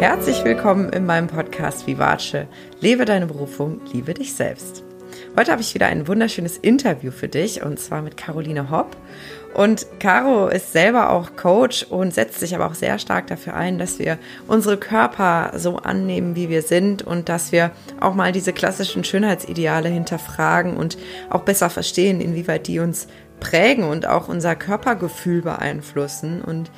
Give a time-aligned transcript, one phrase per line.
[0.00, 2.46] Herzlich willkommen in meinem Podcast Vivace.
[2.80, 4.82] Lebe deine Berufung, liebe dich selbst.
[5.36, 8.96] Heute habe ich wieder ein wunderschönes Interview für dich und zwar mit Caroline Hopp.
[9.52, 13.78] Und Caro ist selber auch Coach und setzt sich aber auch sehr stark dafür ein,
[13.78, 14.16] dass wir
[14.48, 17.70] unsere Körper so annehmen, wie wir sind und dass wir
[18.00, 20.96] auch mal diese klassischen Schönheitsideale hinterfragen und
[21.28, 23.06] auch besser verstehen, inwieweit die uns
[23.40, 26.42] prägen und auch unser Körpergefühl beeinflussen.
[26.42, 26.70] Und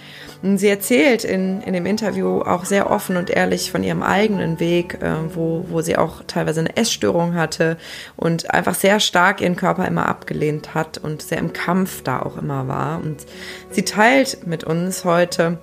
[0.59, 5.03] sie erzählt in, in dem Interview auch sehr offen und ehrlich von ihrem eigenen Weg,
[5.03, 7.77] äh, wo, wo sie auch teilweise eine Essstörung hatte
[8.17, 12.39] und einfach sehr stark ihren Körper immer abgelehnt hat und sehr im Kampf da auch
[12.39, 13.03] immer war.
[13.03, 13.27] Und
[13.71, 15.58] sie teilt mit uns heute,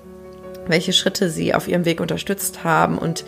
[0.67, 3.25] welche Schritte sie auf ihrem Weg unterstützt haben und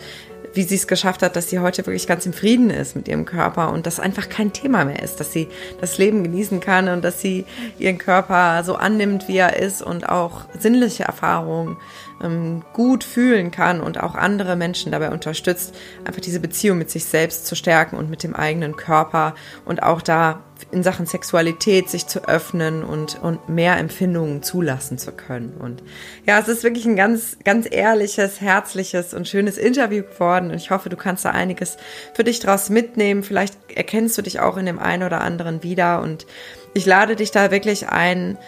[0.54, 3.24] wie sie es geschafft hat, dass sie heute wirklich ganz im Frieden ist mit ihrem
[3.24, 5.48] Körper und das einfach kein Thema mehr ist, dass sie
[5.80, 7.44] das Leben genießen kann und dass sie
[7.78, 11.76] ihren Körper so annimmt, wie er ist und auch sinnliche Erfahrungen
[12.22, 17.04] ähm, gut fühlen kann und auch andere Menschen dabei unterstützt, einfach diese Beziehung mit sich
[17.04, 22.06] selbst zu stärken und mit dem eigenen Körper und auch da in Sachen Sexualität sich
[22.06, 25.54] zu öffnen und, und mehr Empfindungen zulassen zu können.
[25.58, 25.82] Und
[26.24, 30.50] ja, es ist wirklich ein ganz, ganz ehrliches, herzliches und schönes Interview geworden.
[30.50, 31.76] Und ich hoffe, du kannst da einiges
[32.14, 33.22] für dich draus mitnehmen.
[33.22, 36.00] Vielleicht erkennst du dich auch in dem einen oder anderen wieder.
[36.00, 36.26] Und
[36.74, 38.38] ich lade dich da wirklich ein,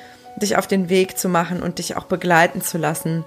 [0.41, 3.25] dich auf den Weg zu machen und dich auch begleiten zu lassen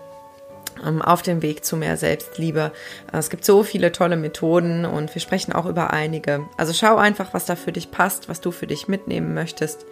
[1.01, 2.71] auf dem Weg zu mehr Selbstliebe.
[3.11, 6.45] Äh, es gibt so viele tolle Methoden und wir sprechen auch über einige.
[6.57, 9.85] Also schau einfach, was da für dich passt, was du für dich mitnehmen möchtest.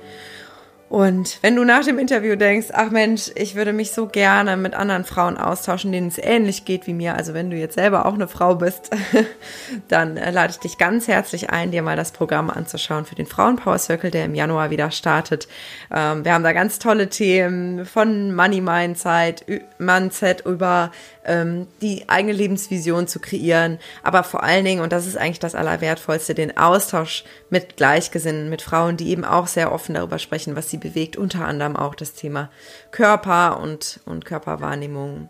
[0.96, 4.76] Und wenn du nach dem Interview denkst, ach Mensch, ich würde mich so gerne mit
[4.76, 8.14] anderen Frauen austauschen, denen es ähnlich geht wie mir, also wenn du jetzt selber auch
[8.14, 8.92] eine Frau bist,
[9.90, 13.26] dann äh, lade ich dich ganz herzlich ein, dir mal das Programm anzuschauen für den
[13.26, 15.50] Frauenpower Circle, der im Januar wieder startet.
[15.94, 19.44] Ähm, wir haben da ganz tolle Themen von Money Mindset,
[19.78, 20.94] Mindset über
[21.26, 25.56] ähm, die eigene Lebensvision zu kreieren, aber vor allen Dingen, und das ist eigentlich das
[25.56, 30.70] Allerwertvollste, den Austausch mit Gleichgesinnten, mit Frauen, die eben auch sehr offen darüber sprechen, was
[30.70, 32.50] sie bewegt, unter anderem auch das Thema
[32.92, 35.30] Körper und, und Körperwahrnehmung.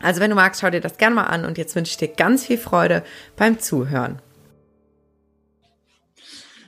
[0.00, 2.08] Also wenn du magst, schau dir das gerne mal an und jetzt wünsche ich dir
[2.08, 3.04] ganz viel Freude
[3.36, 4.20] beim Zuhören.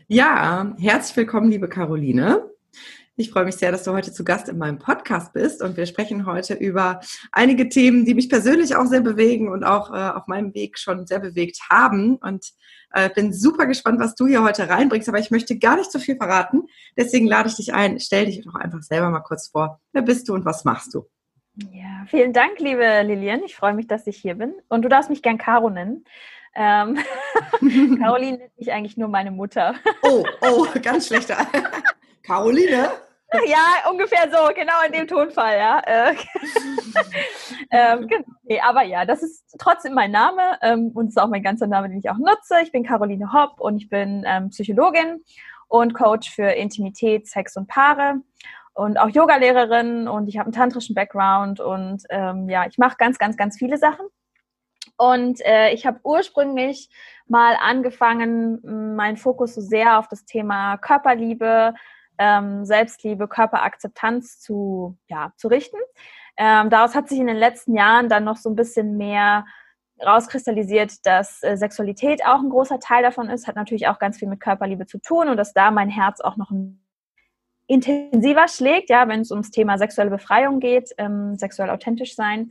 [0.06, 2.48] Ja, herzlich willkommen, liebe Caroline.
[3.16, 5.86] Ich freue mich sehr, dass du heute zu Gast in meinem Podcast bist und wir
[5.86, 7.00] sprechen heute über
[7.32, 11.06] einige Themen, die mich persönlich auch sehr bewegen und auch äh, auf meinem Weg schon
[11.06, 12.16] sehr bewegt haben.
[12.16, 12.52] Und
[12.92, 15.98] äh, bin super gespannt, was du hier heute reinbringst, aber ich möchte gar nicht so
[15.98, 16.66] viel verraten.
[16.96, 19.80] Deswegen lade ich dich ein, stell dich doch einfach selber mal kurz vor.
[19.92, 21.06] Wer bist du und was machst du?
[21.72, 23.42] Ja, vielen Dank, liebe Lilian.
[23.44, 24.54] Ich freue mich, dass ich hier bin.
[24.68, 26.04] Und du darfst mich gern Caro nennen.
[26.54, 26.98] Ähm,
[27.98, 29.74] Caroline nennt mich eigentlich nur meine Mutter.
[30.02, 31.46] oh, oh, ganz schlechter.
[32.22, 32.90] Caroline?
[33.46, 35.80] Ja, ungefähr so, genau in dem Tonfall, ja.
[35.80, 36.14] Äh,
[37.70, 38.08] ähm,
[38.44, 41.88] nee, aber ja, das ist trotzdem mein Name ähm, und ist auch mein ganzer Name,
[41.88, 42.60] den ich auch nutze.
[42.62, 45.22] Ich bin Caroline Hopp und ich bin ähm, Psychologin
[45.68, 48.20] und Coach für Intimität, Sex und Paare
[48.74, 53.18] und auch Yogalehrerin und ich habe einen tantrischen Background und ähm, ja, ich mache ganz,
[53.18, 54.06] ganz, ganz viele Sachen.
[54.98, 56.88] Und äh, ich habe ursprünglich
[57.26, 61.74] mal angefangen, meinen Fokus so sehr auf das Thema Körperliebe,
[62.18, 65.78] ähm, Selbstliebe, Körperakzeptanz zu, ja, zu richten.
[66.36, 69.46] Ähm, daraus hat sich in den letzten Jahren dann noch so ein bisschen mehr
[70.04, 74.28] rauskristallisiert, dass äh, Sexualität auch ein großer Teil davon ist, hat natürlich auch ganz viel
[74.28, 76.50] mit Körperliebe zu tun und dass da mein Herz auch noch
[77.66, 82.50] intensiver schlägt, ja, wenn es ums Thema sexuelle Befreiung geht, ähm, sexuell authentisch sein.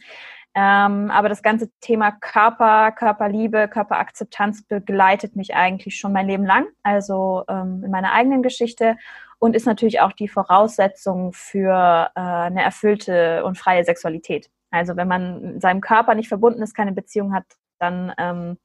[0.57, 6.67] Ähm, aber das ganze Thema Körper, Körperliebe, Körperakzeptanz begleitet mich eigentlich schon mein Leben lang,
[6.81, 8.97] also ähm, in meiner eigenen Geschichte
[9.39, 14.49] und ist natürlich auch die Voraussetzung für äh, eine erfüllte und freie Sexualität.
[14.71, 17.45] Also wenn man mit seinem Körper nicht verbunden ist, keine Beziehung hat,
[17.79, 18.57] dann ähm,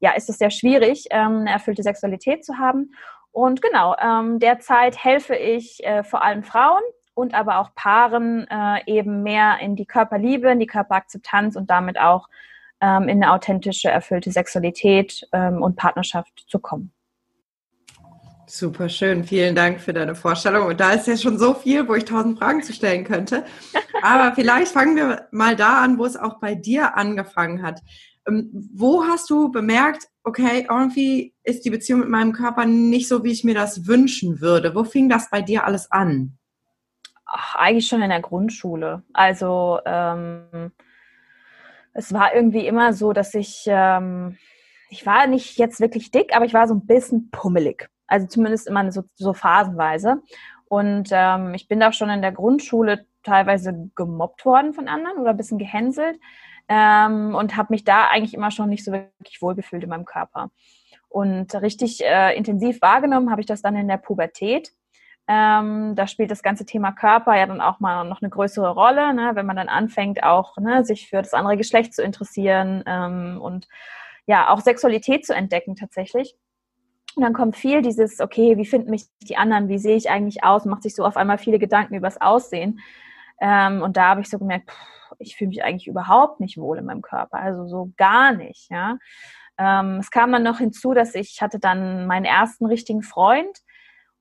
[0.00, 2.92] ja, ist es sehr schwierig, ähm, eine erfüllte Sexualität zu haben.
[3.32, 6.82] Und genau, ähm, derzeit helfe ich äh, vor allem Frauen
[7.14, 11.98] und aber auch Paaren äh, eben mehr in die Körperliebe, in die Körperakzeptanz und damit
[11.98, 12.28] auch
[12.80, 16.92] ähm, in eine authentische, erfüllte Sexualität ähm, und Partnerschaft zu kommen.
[18.50, 20.68] Super schön, vielen Dank für deine Vorstellung.
[20.68, 23.44] Und da ist ja schon so viel, wo ich tausend Fragen zu stellen könnte.
[24.02, 27.80] Aber vielleicht fangen wir mal da an, wo es auch bei dir angefangen hat.
[28.26, 33.22] Ähm, wo hast du bemerkt, okay, irgendwie ist die Beziehung mit meinem Körper nicht so,
[33.22, 34.74] wie ich mir das wünschen würde?
[34.74, 36.38] Wo fing das bei dir alles an?
[37.26, 39.02] Ach, eigentlich schon in der Grundschule.
[39.12, 40.72] Also ähm,
[41.92, 44.38] es war irgendwie immer so, dass ich, ähm,
[44.88, 47.90] ich war nicht jetzt wirklich dick, aber ich war so ein bisschen pummelig.
[48.08, 50.22] Also zumindest immer so, so phasenweise.
[50.66, 55.30] Und ähm, ich bin da schon in der Grundschule teilweise gemobbt worden von anderen oder
[55.30, 56.18] ein bisschen gehänselt
[56.68, 60.50] ähm, und habe mich da eigentlich immer schon nicht so wirklich wohlgefühlt in meinem Körper.
[61.08, 64.72] Und richtig äh, intensiv wahrgenommen habe ich das dann in der Pubertät.
[65.26, 69.12] Ähm, da spielt das ganze Thema Körper ja dann auch mal noch eine größere Rolle,
[69.12, 69.32] ne?
[69.34, 73.68] wenn man dann anfängt, auch ne, sich für das andere Geschlecht zu interessieren ähm, und
[74.26, 76.34] ja, auch Sexualität zu entdecken tatsächlich.
[77.18, 80.44] Und dann kommt viel dieses, okay, wie finden mich die anderen, wie sehe ich eigentlich
[80.44, 82.78] aus, macht sich so auf einmal viele Gedanken übers Aussehen.
[83.40, 86.78] Ähm, und da habe ich so gemerkt, pff, ich fühle mich eigentlich überhaupt nicht wohl
[86.78, 88.98] in meinem Körper, also so gar nicht, ja.
[89.58, 93.58] Ähm, es kam dann noch hinzu, dass ich hatte dann meinen ersten richtigen Freund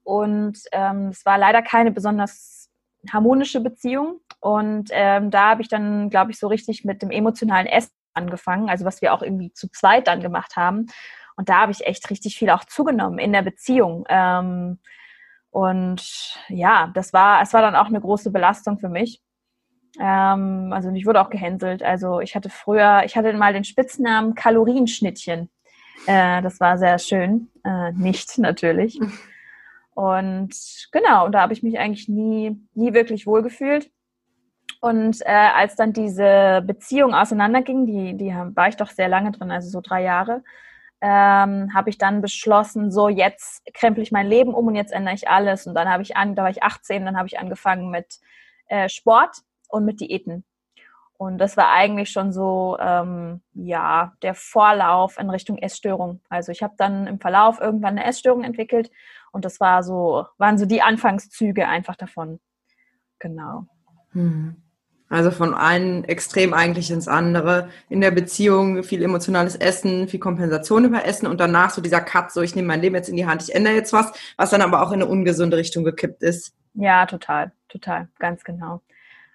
[0.02, 2.72] und ähm, es war leider keine besonders
[3.14, 4.22] harmonische Beziehung.
[4.40, 8.70] Und ähm, da habe ich dann, glaube ich, so richtig mit dem emotionalen Essen angefangen,
[8.70, 10.88] also was wir auch irgendwie zu zweit dann gemacht haben.
[11.38, 14.06] Und da habe ich echt richtig viel auch zugenommen in der Beziehung.
[14.10, 14.80] Ähm,
[15.52, 19.22] und ja, das war, es war dann auch eine große Belastung für mich.
[20.00, 21.84] Ähm, also ich wurde auch gehänselt.
[21.84, 25.50] Also ich hatte früher, ich hatte mal den Spitznamen Kalorienschnittchen.
[26.08, 27.50] Äh, das war sehr schön.
[27.64, 29.00] Äh, nicht natürlich.
[29.94, 30.54] Und
[30.92, 33.90] genau, und da habe ich mich eigentlich nie, nie wirklich wohlgefühlt.
[34.80, 39.50] Und äh, als dann diese Beziehung auseinanderging, die, die war ich doch sehr lange drin,
[39.50, 40.44] also so drei Jahre,
[41.02, 45.16] ähm, habe ich dann beschlossen, so jetzt krempel ich mein Leben um und jetzt ändere
[45.16, 45.68] ich alles.
[45.68, 48.20] Und dann habe ich an, da war ich 18, dann habe ich angefangen mit
[48.68, 50.44] äh, Sport und mit Diäten.
[51.18, 56.22] Und das war eigentlich schon so, ähm, ja, der Vorlauf in Richtung Essstörung.
[56.30, 58.92] Also ich habe dann im Verlauf irgendwann eine Essstörung entwickelt
[59.32, 62.40] und das war so, waren so die Anfangszüge einfach davon.
[63.18, 63.66] Genau.
[64.12, 64.67] Hm.
[65.10, 67.70] Also von einem Extrem eigentlich ins andere.
[67.90, 72.32] In der Beziehung viel emotionales Essen, viel Kompensation über Essen und danach so dieser Cut,
[72.32, 74.62] so ich nehme mein Leben jetzt in die Hand, ich ändere jetzt was, was dann
[74.62, 76.54] aber auch in eine ungesunde Richtung gekippt ist.
[76.74, 78.82] Ja, total, total, ganz genau.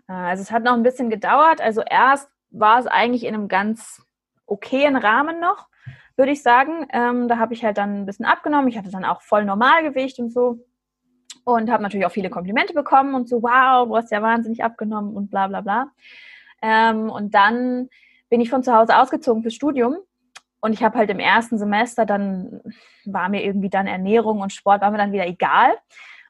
[0.09, 1.61] Äh, also es hat noch ein bisschen gedauert.
[1.61, 4.03] Also erst war es eigentlich in einem ganz
[4.47, 5.69] okayen Rahmen noch,
[6.17, 6.87] würde ich sagen.
[6.93, 8.69] Ähm, da habe ich halt dann ein bisschen abgenommen.
[8.69, 10.59] Ich hatte dann auch voll Normalgewicht und so.
[11.45, 15.17] Und habe natürlich auch viele Komplimente bekommen und so, wow, du hast ja wahnsinnig abgenommen
[15.17, 15.91] und bla bla bla.
[16.63, 17.89] Ähm, und dann
[18.31, 19.97] bin ich von zu Hause ausgezogen fürs Studium.
[20.61, 22.61] Und ich habe halt im ersten Semester, dann
[23.05, 25.73] war mir irgendwie dann Ernährung und Sport, war mir dann wieder egal.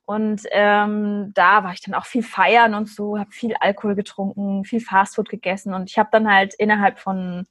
[0.05, 4.65] Und ähm, da war ich dann auch viel feiern und so, habe viel Alkohol getrunken,
[4.65, 7.47] viel Fastfood gegessen und ich habe dann halt innerhalb von,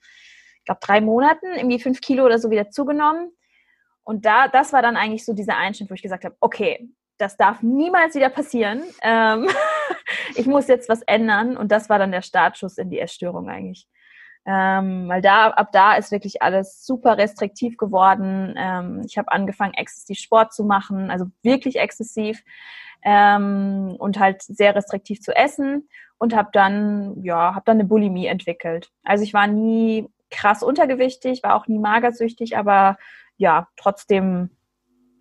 [0.57, 3.31] ich glaube, drei Monaten irgendwie fünf Kilo oder so wieder zugenommen.
[4.03, 6.89] Und da, das war dann eigentlich so dieser Einschnitt, wo ich gesagt habe, okay,
[7.21, 8.83] das darf niemals wieder passieren.
[9.03, 9.47] Ähm,
[10.35, 11.55] ich muss jetzt was ändern.
[11.55, 13.87] Und das war dann der Startschuss in die Essstörung eigentlich.
[14.45, 18.55] Ähm, weil da, ab da ist wirklich alles super restriktiv geworden.
[18.57, 22.43] Ähm, ich habe angefangen, exzessiv Sport zu machen, also wirklich exzessiv
[23.03, 25.87] ähm, und halt sehr restriktiv zu essen
[26.17, 28.91] und habe dann, ja, habe dann eine Bulimie entwickelt.
[29.03, 32.97] Also ich war nie krass untergewichtig, war auch nie magersüchtig, aber
[33.37, 34.49] ja, trotzdem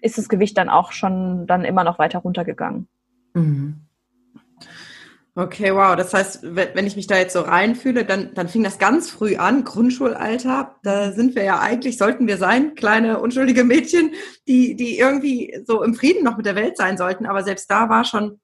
[0.00, 2.88] ist das Gewicht dann auch schon dann immer noch weiter runtergegangen.
[3.35, 3.87] Mhm.
[5.37, 5.94] Okay, wow.
[5.94, 9.37] Das heißt, wenn ich mich da jetzt so reinfühle, dann, dann fing das ganz früh
[9.37, 10.76] an, Grundschulalter.
[10.82, 14.12] Da sind wir ja eigentlich, sollten wir sein, kleine unschuldige Mädchen,
[14.49, 17.26] die, die irgendwie so im Frieden noch mit der Welt sein sollten.
[17.26, 18.41] Aber selbst da war schon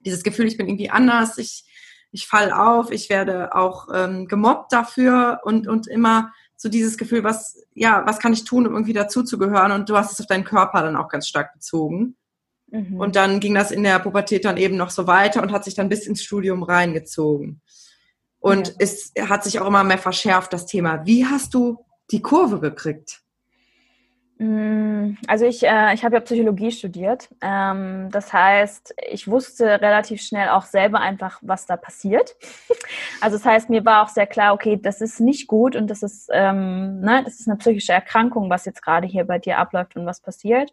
[0.00, 1.64] dieses Gefühl, ich bin irgendwie anders, ich,
[2.10, 7.22] ich fall auf, ich werde auch ähm, gemobbt dafür und, und immer so dieses Gefühl,
[7.22, 9.70] was, ja, was kann ich tun, um irgendwie dazuzugehören?
[9.70, 12.16] Und du hast es auf deinen Körper dann auch ganz stark bezogen.
[12.66, 12.98] Mhm.
[12.98, 15.74] Und dann ging das in der Pubertät dann eben noch so weiter und hat sich
[15.74, 17.60] dann bis ins Studium reingezogen.
[18.40, 18.74] Und ja.
[18.80, 21.06] es hat sich auch immer mehr verschärft, das Thema.
[21.06, 23.22] Wie hast du die Kurve gekriegt?
[24.38, 27.28] Mm, also ich, äh, ich habe ja Psychologie studiert.
[27.40, 32.36] Ähm, das heißt, ich wusste relativ schnell auch selber einfach, was da passiert.
[33.20, 36.02] also das heißt, mir war auch sehr klar, okay, das ist nicht gut und das
[36.02, 39.96] ist, ähm, ne, das ist eine psychische Erkrankung, was jetzt gerade hier bei dir abläuft
[39.96, 40.72] und was passiert.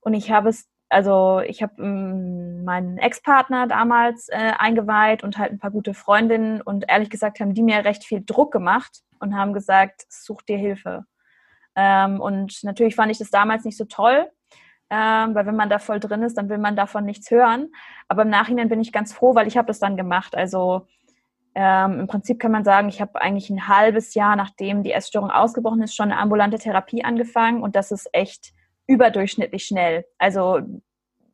[0.00, 5.50] Und ich habe es also ich habe ähm, meinen Ex-Partner damals äh, eingeweiht und halt
[5.50, 9.34] ein paar gute Freundinnen und ehrlich gesagt haben die mir recht viel Druck gemacht und
[9.34, 11.04] haben gesagt, such dir Hilfe.
[11.76, 14.30] Ähm, und natürlich fand ich das damals nicht so toll,
[14.90, 17.68] ähm, weil wenn man da voll drin ist, dann will man davon nichts hören.
[18.08, 20.36] Aber im Nachhinein bin ich ganz froh, weil ich habe das dann gemacht.
[20.36, 20.86] Also
[21.54, 25.30] ähm, im Prinzip kann man sagen, ich habe eigentlich ein halbes Jahr, nachdem die Essstörung
[25.30, 28.52] ausgebrochen ist, schon eine ambulante Therapie angefangen und das ist echt
[28.86, 30.04] überdurchschnittlich schnell.
[30.18, 30.60] Also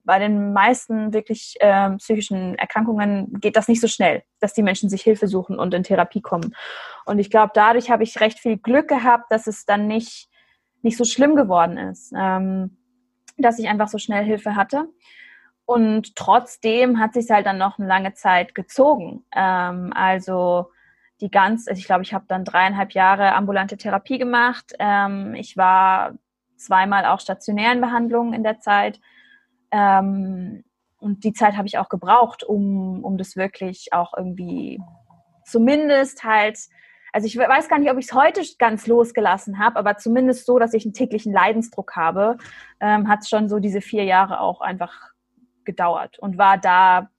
[0.04, 4.88] bei den meisten wirklich äh, psychischen Erkrankungen geht das nicht so schnell, dass die Menschen
[4.88, 6.54] sich Hilfe suchen und in Therapie kommen.
[7.04, 10.28] Und ich glaube, dadurch habe ich recht viel Glück gehabt, dass es dann nicht,
[10.82, 12.76] nicht so schlimm geworden ist, ähm,
[13.36, 14.88] dass ich einfach so schnell Hilfe hatte.
[15.66, 19.24] Und trotzdem hat sich halt dann noch eine lange Zeit gezogen.
[19.34, 20.70] Ähm, also
[21.20, 24.74] die ganz, also ich glaube, ich habe dann dreieinhalb Jahre ambulante Therapie gemacht.
[24.78, 26.14] Ähm, ich war
[26.56, 29.00] zweimal auch stationären Behandlungen in der Zeit.
[29.70, 30.64] Ähm,
[30.98, 34.80] und die Zeit habe ich auch gebraucht, um, um das wirklich auch irgendwie
[35.44, 36.58] zumindest halt,
[37.12, 40.58] also ich weiß gar nicht, ob ich es heute ganz losgelassen habe, aber zumindest so,
[40.58, 42.38] dass ich einen täglichen Leidensdruck habe,
[42.80, 45.10] ähm, hat es schon so diese vier Jahre auch einfach
[45.64, 47.10] gedauert und war da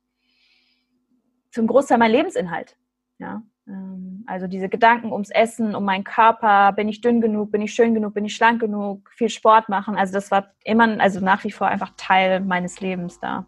[1.51, 2.77] zum Großteil mein Lebensinhalt.
[3.19, 7.61] Ja, ähm, also diese Gedanken ums Essen, um meinen Körper, bin ich dünn genug, bin
[7.61, 9.95] ich schön genug, bin ich schlank genug, viel Sport machen.
[9.95, 13.45] Also das war immer, also nach wie vor einfach Teil meines Lebens da.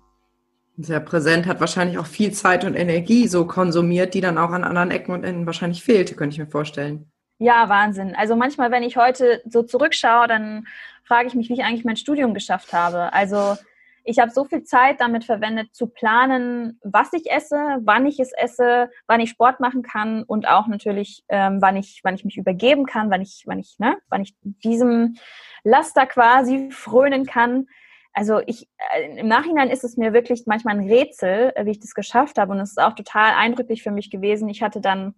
[0.78, 4.64] Sehr präsent, hat wahrscheinlich auch viel Zeit und Energie so konsumiert, die dann auch an
[4.64, 7.12] anderen Ecken und Enden wahrscheinlich fehlte, könnte ich mir vorstellen.
[7.38, 8.16] Ja, Wahnsinn.
[8.16, 10.66] Also manchmal, wenn ich heute so zurückschaue, dann
[11.04, 13.14] frage ich mich, wie ich eigentlich mein Studium geschafft habe.
[13.14, 13.56] Also
[14.04, 18.32] ich habe so viel Zeit damit verwendet, zu planen, was ich esse, wann ich es
[18.34, 22.38] esse, wann ich Sport machen kann und auch natürlich, ähm, wann ich, wann ich mich
[22.38, 25.16] übergeben kann, wann ich, wann ich, ne, wann ich diesem
[25.64, 27.68] Laster quasi frönen kann.
[28.14, 31.80] Also ich, äh, im Nachhinein ist es mir wirklich manchmal ein Rätsel, äh, wie ich
[31.80, 34.50] das geschafft habe und es ist auch total eindrücklich für mich gewesen.
[34.50, 35.16] Ich hatte dann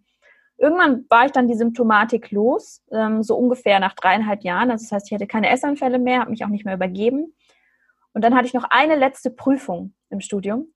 [0.58, 4.72] Irgendwann war ich dann die Symptomatik los, ähm, so ungefähr nach dreieinhalb Jahren.
[4.72, 7.36] Also das heißt, ich hatte keine Essanfälle mehr, habe mich auch nicht mehr übergeben.
[8.14, 10.74] Und dann hatte ich noch eine letzte Prüfung im Studium.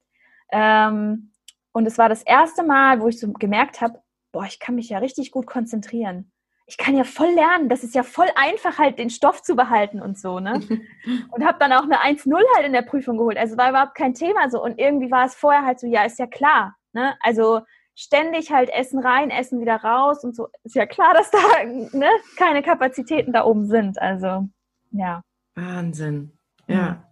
[0.52, 1.32] Ähm,
[1.72, 4.02] und es war das erste Mal, wo ich so gemerkt habe,
[4.34, 6.32] boah, ich kann mich ja richtig gut konzentrieren.
[6.70, 7.68] Ich kann ja voll lernen.
[7.68, 10.54] Das ist ja voll einfach, halt den Stoff zu behalten und so, ne?
[11.32, 13.38] Und habe dann auch eine 1-0 halt in der Prüfung geholt.
[13.38, 14.64] Also war überhaupt kein Thema so.
[14.64, 16.76] Und irgendwie war es vorher halt so, ja, ist ja klar.
[16.94, 17.16] Ne?
[17.22, 17.62] Also
[17.96, 20.48] ständig halt Essen rein, Essen wieder raus und so.
[20.64, 24.00] Ist ja klar, dass da ne, keine Kapazitäten da oben sind.
[24.00, 24.48] Also,
[24.92, 25.24] ja.
[25.56, 26.38] Wahnsinn.
[26.68, 27.04] Ja.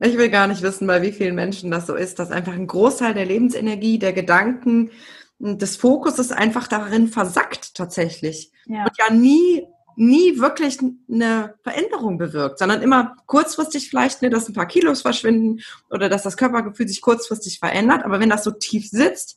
[0.00, 2.66] Ich will gar nicht wissen, bei wie vielen Menschen das so ist, dass einfach ein
[2.66, 4.90] Großteil der Lebensenergie, der Gedanken,
[5.44, 8.50] des Fokuses einfach darin versackt tatsächlich.
[8.66, 8.84] Ja.
[8.84, 14.54] Und ja nie, nie wirklich eine Veränderung bewirkt, sondern immer kurzfristig vielleicht, ne, dass ein
[14.54, 15.60] paar Kilos verschwinden
[15.90, 18.04] oder dass das Körpergefühl sich kurzfristig verändert.
[18.04, 19.36] Aber wenn das so tief sitzt,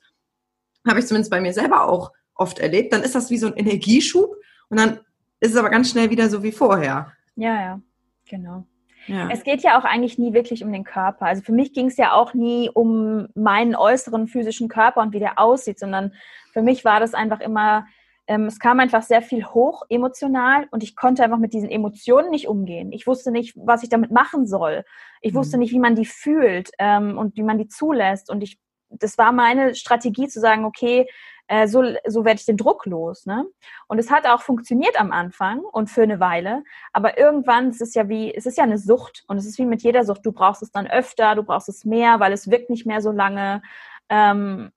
[0.87, 3.57] habe ich zumindest bei mir selber auch oft erlebt, dann ist das wie so ein
[3.57, 4.35] Energieschub
[4.69, 4.99] und dann
[5.39, 7.11] ist es aber ganz schnell wieder so wie vorher.
[7.35, 7.81] Ja, ja,
[8.29, 8.65] genau.
[9.07, 9.29] Ja.
[9.31, 11.25] Es geht ja auch eigentlich nie wirklich um den Körper.
[11.25, 15.19] Also für mich ging es ja auch nie um meinen äußeren physischen Körper und wie
[15.19, 16.13] der aussieht, sondern
[16.51, 17.85] für mich war das einfach immer,
[18.27, 22.29] ähm, es kam einfach sehr viel hoch emotional und ich konnte einfach mit diesen Emotionen
[22.29, 22.91] nicht umgehen.
[22.91, 24.83] Ich wusste nicht, was ich damit machen soll.
[25.21, 25.37] Ich mhm.
[25.37, 28.29] wusste nicht, wie man die fühlt ähm, und wie man die zulässt.
[28.29, 28.59] Und ich,
[28.89, 31.07] das war meine Strategie zu sagen, okay,
[31.47, 33.25] äh, so, so werde ich den Druck los.
[33.25, 33.45] Ne?
[33.87, 36.63] Und es hat auch funktioniert am Anfang und für eine Weile,
[36.93, 39.57] aber irgendwann es ist es ja wie, es ist ja eine Sucht und es ist
[39.57, 42.49] wie mit jeder Sucht, du brauchst es dann öfter, du brauchst es mehr, weil es
[42.49, 43.61] wirkt nicht mehr so lange.
[44.09, 44.71] Ähm,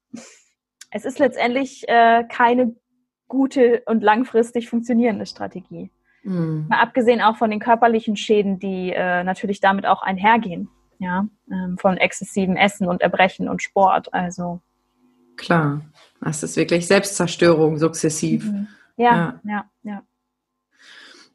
[0.90, 2.74] es ist letztendlich äh, keine
[3.28, 5.90] gute und langfristig funktionierende Strategie.
[6.22, 6.66] Mhm.
[6.68, 11.78] Mal abgesehen auch von den körperlichen Schäden, die äh, natürlich damit auch einhergehen, ja, ähm,
[11.78, 14.12] von exzessivem Essen und Erbrechen und Sport.
[14.12, 14.60] Also
[15.40, 15.80] Klar,
[16.20, 18.44] das ist wirklich Selbstzerstörung sukzessiv.
[18.44, 18.68] Mhm.
[18.96, 20.02] Ja, ja, ja, ja.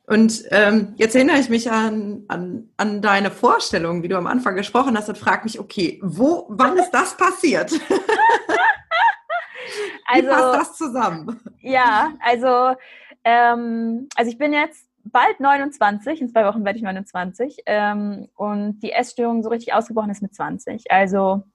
[0.07, 4.55] Und ähm, jetzt erinnere ich mich an, an, an deine Vorstellung, wie du am Anfang
[4.55, 7.71] gesprochen hast und frage mich, okay, wo, wann ist das passiert?
[7.71, 7.79] also,
[10.13, 11.41] wie passt das zusammen?
[11.59, 12.77] Ja, also,
[13.23, 18.81] ähm, also ich bin jetzt bald 29, in zwei Wochen werde ich 29 ähm, und
[18.81, 20.91] die Essstörung so richtig ausgebrochen ist mit 20.
[20.91, 21.45] Also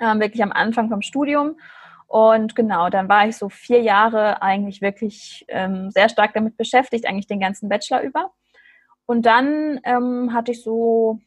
[0.00, 1.56] ähm, wirklich am Anfang vom Studium.
[2.06, 7.06] Und genau, dann war ich so vier Jahre eigentlich wirklich ähm, sehr stark damit beschäftigt,
[7.06, 8.32] eigentlich den ganzen Bachelor über.
[9.06, 11.20] Und dann ähm, hatte ich so,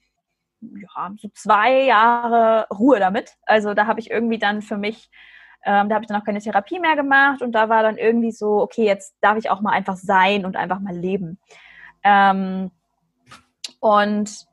[0.62, 3.36] ja, so zwei Jahre Ruhe damit.
[3.46, 5.10] Also da habe ich irgendwie dann für mich,
[5.66, 8.32] ähm, da habe ich dann auch keine Therapie mehr gemacht und da war dann irgendwie
[8.32, 11.40] so, okay, jetzt darf ich auch mal einfach sein und einfach mal leben.
[12.04, 12.72] Ähm,
[13.80, 14.46] und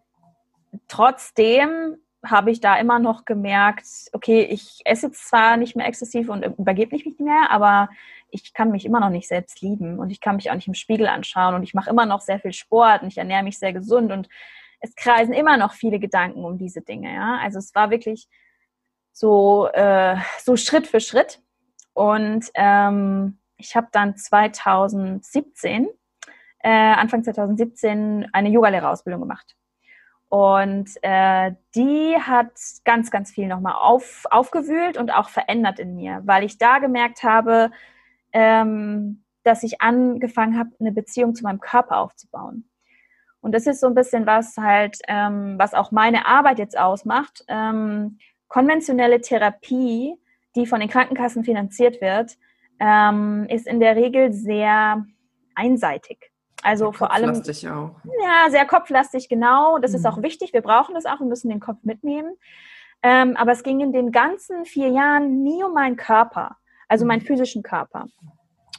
[0.88, 6.28] trotzdem habe ich da immer noch gemerkt, okay, ich esse jetzt zwar nicht mehr exzessiv
[6.28, 7.88] und übergebe nicht mehr, aber
[8.30, 10.74] ich kann mich immer noch nicht selbst lieben und ich kann mich auch nicht im
[10.74, 13.72] Spiegel anschauen und ich mache immer noch sehr viel Sport und ich ernähre mich sehr
[13.72, 14.28] gesund und
[14.80, 17.12] es kreisen immer noch viele Gedanken um diese Dinge.
[17.14, 17.38] Ja?
[17.42, 18.28] Also es war wirklich
[19.12, 21.40] so, äh, so Schritt für Schritt
[21.94, 25.88] und ähm, ich habe dann 2017,
[26.60, 29.56] äh, Anfang 2017, eine Yogalehrerausbildung gemacht.
[30.30, 32.52] Und äh, die hat
[32.84, 37.25] ganz, ganz viel nochmal auf, aufgewühlt und auch verändert in mir, weil ich da gemerkt
[37.25, 37.72] habe,
[38.32, 42.70] ähm, dass ich angefangen habe, eine Beziehung zu meinem Körper aufzubauen.
[43.40, 47.44] Und das ist so ein bisschen was halt, ähm, was auch meine Arbeit jetzt ausmacht.
[47.49, 50.14] Ähm, konventionelle Therapie,
[50.54, 52.37] die von den Krankenkassen finanziert wird,
[52.78, 55.04] ähm, ist in der Regel sehr
[55.56, 56.29] einseitig.
[56.62, 57.32] Also vor allem.
[57.32, 57.96] Kopflastig auch.
[58.22, 59.78] Ja, sehr kopflastig, genau.
[59.78, 59.96] Das mhm.
[59.98, 60.52] ist auch wichtig.
[60.52, 61.20] Wir brauchen das auch.
[61.20, 62.36] Wir müssen den Kopf mitnehmen.
[63.02, 66.56] Ähm, aber es ging in den ganzen vier Jahren nie um meinen Körper,
[66.88, 67.26] also meinen mhm.
[67.26, 68.06] physischen Körper.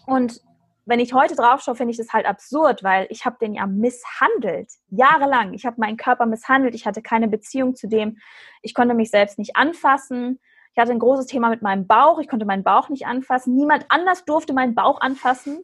[0.05, 0.41] Und
[0.85, 3.65] wenn ich heute drauf schaue, finde ich das halt absurd, weil ich habe den ja
[3.65, 5.53] misshandelt, jahrelang.
[5.53, 8.17] Ich habe meinen Körper misshandelt, ich hatte keine Beziehung zu dem,
[8.61, 10.39] ich konnte mich selbst nicht anfassen.
[10.73, 13.55] Ich hatte ein großes Thema mit meinem Bauch, ich konnte meinen Bauch nicht anfassen.
[13.55, 15.63] Niemand anders durfte meinen Bauch anfassen.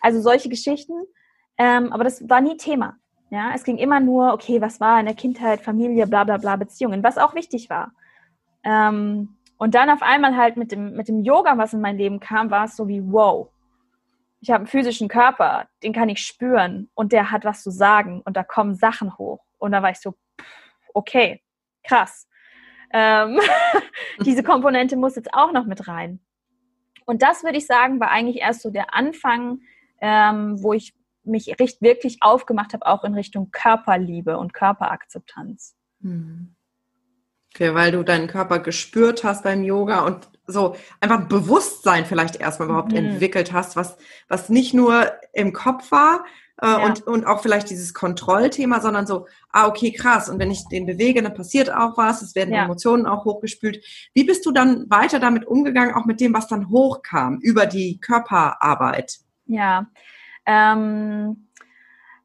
[0.00, 0.94] Also solche Geschichten.
[1.58, 2.96] Ähm, aber das war nie Thema.
[3.30, 6.56] Ja, es ging immer nur, okay, was war in der Kindheit, Familie, bla bla bla,
[6.56, 7.92] Beziehungen, was auch wichtig war.
[8.62, 12.20] Ähm, und dann auf einmal halt mit dem, mit dem Yoga, was in mein Leben
[12.20, 13.48] kam, war es so wie, wow,
[14.40, 18.20] ich habe einen physischen Körper, den kann ich spüren und der hat was zu sagen
[18.24, 19.42] und da kommen Sachen hoch.
[19.58, 20.14] Und da war ich so,
[20.92, 21.42] okay,
[21.82, 22.28] krass.
[22.92, 23.40] Ähm,
[24.20, 26.20] diese Komponente muss jetzt auch noch mit rein.
[27.06, 29.60] Und das würde ich sagen, war eigentlich erst so der Anfang,
[30.00, 35.74] ähm, wo ich mich richtig, wirklich aufgemacht habe, auch in Richtung Körperliebe und Körperakzeptanz.
[36.02, 36.54] Hm.
[37.54, 42.68] Okay, weil du deinen Körper gespürt hast beim Yoga und so einfach Bewusstsein vielleicht erstmal
[42.68, 42.98] überhaupt mhm.
[42.98, 43.96] entwickelt hast, was,
[44.28, 46.24] was nicht nur im Kopf war
[46.60, 46.84] äh, ja.
[46.84, 50.28] und, und auch vielleicht dieses Kontrollthema, sondern so, ah, okay, krass.
[50.28, 52.64] Und wenn ich den bewege, dann passiert auch was, es werden ja.
[52.64, 53.84] Emotionen auch hochgespült.
[54.14, 58.00] Wie bist du dann weiter damit umgegangen, auch mit dem, was dann hochkam, über die
[58.00, 59.18] Körperarbeit?
[59.46, 59.86] Ja,
[60.46, 61.48] ähm,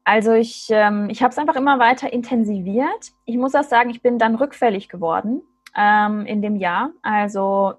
[0.04, 3.12] also ich, ähm, ich habe es einfach immer weiter intensiviert.
[3.26, 5.42] Ich muss auch sagen, ich bin dann rückfällig geworden
[5.76, 6.90] ähm, in dem Jahr.
[7.02, 7.74] Also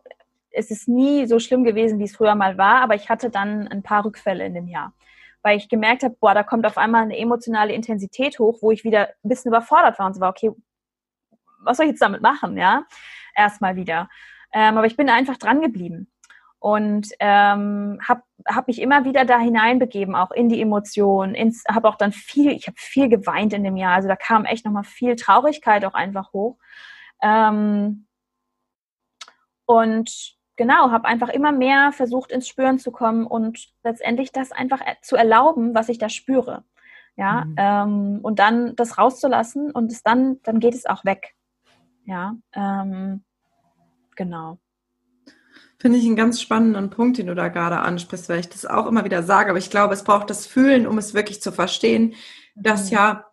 [0.52, 3.68] es ist nie so schlimm gewesen, wie es früher mal war, aber ich hatte dann
[3.68, 4.94] ein paar Rückfälle in dem Jahr.
[5.42, 8.84] Weil ich gemerkt habe, boah, da kommt auf einmal eine emotionale Intensität hoch, wo ich
[8.84, 10.52] wieder ein bisschen überfordert war und so war, okay,
[11.64, 12.84] was soll ich jetzt damit machen, ja?
[13.36, 14.10] Erstmal wieder.
[14.54, 16.11] Ähm, aber ich bin einfach dran geblieben
[16.62, 21.36] und ähm, habe hab mich immer wieder da hineinbegeben, auch in die Emotionen,
[21.68, 24.64] habe auch dann viel, ich habe viel geweint in dem Jahr, also da kam echt
[24.64, 26.60] nochmal viel Traurigkeit auch einfach hoch.
[27.24, 28.06] Ähm,
[29.66, 34.82] und genau, habe einfach immer mehr versucht, ins Spüren zu kommen und letztendlich das einfach
[35.02, 36.64] zu erlauben, was ich da spüre.
[37.16, 37.56] Ja, mhm.
[37.58, 41.34] ähm, und dann das rauszulassen und es dann, dann geht es auch weg.
[42.06, 43.24] Ja, ähm,
[44.16, 44.60] genau.
[45.82, 48.86] Finde ich einen ganz spannenden Punkt, den du da gerade ansprichst, weil ich das auch
[48.86, 49.50] immer wieder sage.
[49.50, 52.14] Aber ich glaube, es braucht das Fühlen, um es wirklich zu verstehen,
[52.56, 52.98] dass mhm.
[52.98, 53.26] ja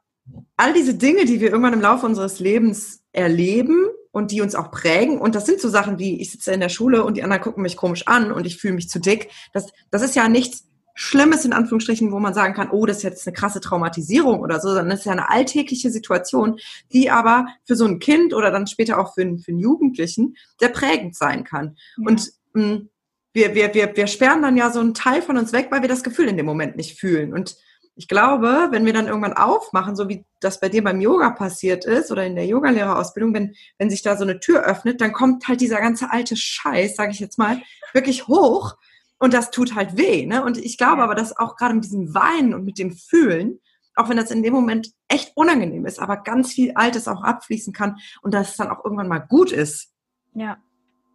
[0.56, 4.70] all diese Dinge, die wir irgendwann im Laufe unseres Lebens erleben und die uns auch
[4.70, 7.42] prägen, und das sind so Sachen wie, ich sitze in der Schule und die anderen
[7.42, 10.64] gucken mich komisch an und ich fühle mich zu dick, das, das ist ja nichts
[10.94, 14.58] Schlimmes in Anführungsstrichen, wo man sagen kann, oh, das ist jetzt eine krasse Traumatisierung oder
[14.58, 16.58] so, sondern das ist ja eine alltägliche Situation,
[16.92, 20.34] die aber für so ein Kind oder dann später auch für, einen, für einen Jugendlichen
[20.58, 21.76] sehr prägend sein kann.
[21.98, 22.04] Ja.
[22.08, 22.88] Und hm,
[23.32, 25.88] wir, wir, wir, wir sperren dann ja so einen Teil von uns weg, weil wir
[25.88, 27.32] das Gefühl in dem Moment nicht fühlen.
[27.32, 27.56] Und
[27.94, 31.84] ich glaube, wenn wir dann irgendwann aufmachen, so wie das bei dir beim Yoga passiert
[31.84, 35.48] ist oder in der Yogalehrerausbildung, wenn, wenn sich da so eine Tür öffnet, dann kommt
[35.48, 37.60] halt dieser ganze alte Scheiß, sage ich jetzt mal,
[37.92, 38.76] wirklich hoch
[39.18, 40.26] und das tut halt weh.
[40.26, 40.44] Ne?
[40.44, 43.58] Und ich glaube aber, dass auch gerade mit diesem Weinen und mit dem Fühlen,
[43.96, 47.72] auch wenn das in dem Moment echt unangenehm ist, aber ganz viel Altes auch abfließen
[47.72, 49.92] kann und dass es dann auch irgendwann mal gut ist.
[50.34, 50.58] Ja,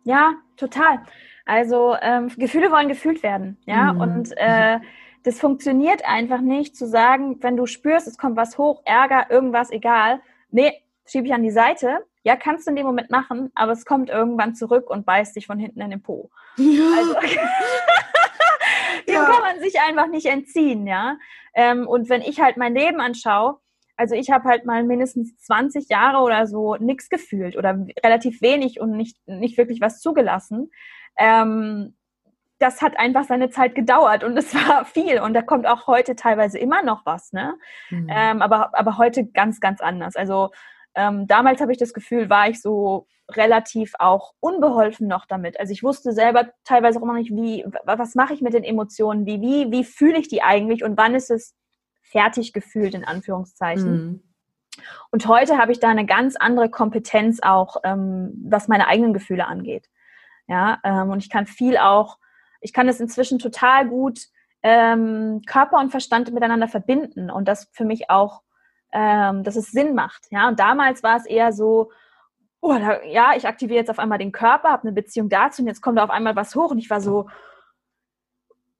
[0.03, 1.01] ja, total.
[1.45, 3.93] Also ähm, Gefühle wollen gefühlt werden, ja.
[3.93, 4.01] Mhm.
[4.01, 4.79] Und äh,
[5.23, 9.71] das funktioniert einfach nicht zu sagen, wenn du spürst, es kommt was hoch, Ärger, irgendwas,
[9.71, 10.21] egal.
[10.51, 10.73] Nee,
[11.05, 12.05] schiebe ich an die Seite.
[12.23, 15.47] Ja, kannst du in dem Moment machen, aber es kommt irgendwann zurück und beißt dich
[15.47, 16.29] von hinten in den Po.
[16.57, 16.83] Ja.
[16.97, 17.13] Also,
[19.07, 19.25] dem ja.
[19.25, 21.17] kann man sich einfach nicht entziehen, ja.
[21.53, 23.59] Ähm, und wenn ich halt mein Leben anschaue,
[23.95, 28.79] also ich habe halt mal mindestens 20 Jahre oder so nichts gefühlt oder relativ wenig
[28.79, 30.71] und nicht, nicht wirklich was zugelassen.
[31.17, 31.95] Ähm,
[32.59, 36.15] das hat einfach seine Zeit gedauert und es war viel und da kommt auch heute
[36.15, 37.55] teilweise immer noch was, ne?
[37.89, 38.07] Mhm.
[38.09, 40.15] Ähm, aber, aber heute ganz, ganz anders.
[40.15, 40.51] Also
[40.95, 45.59] ähm, damals habe ich das Gefühl, war ich so relativ auch unbeholfen noch damit.
[45.59, 49.25] Also ich wusste selber teilweise auch immer nicht, wie, was mache ich mit den Emotionen,
[49.25, 51.55] wie, wie, wie fühle ich die eigentlich und wann ist es
[52.01, 53.91] fertig gefühlt, in Anführungszeichen.
[53.91, 54.23] Mhm.
[55.11, 59.47] Und heute habe ich da eine ganz andere Kompetenz auch, ähm, was meine eigenen Gefühle
[59.47, 59.89] angeht.
[60.47, 62.17] Ja, ähm, und ich kann viel auch,
[62.61, 64.19] ich kann es inzwischen total gut
[64.61, 68.41] ähm, Körper und Verstand miteinander verbinden und das für mich auch,
[68.91, 70.25] ähm, dass es Sinn macht.
[70.31, 71.91] Ja, und damals war es eher so,
[72.61, 75.67] oh, da, ja, ich aktiviere jetzt auf einmal den Körper, habe eine Beziehung dazu und
[75.67, 77.29] jetzt kommt da auf einmal was hoch und ich war so,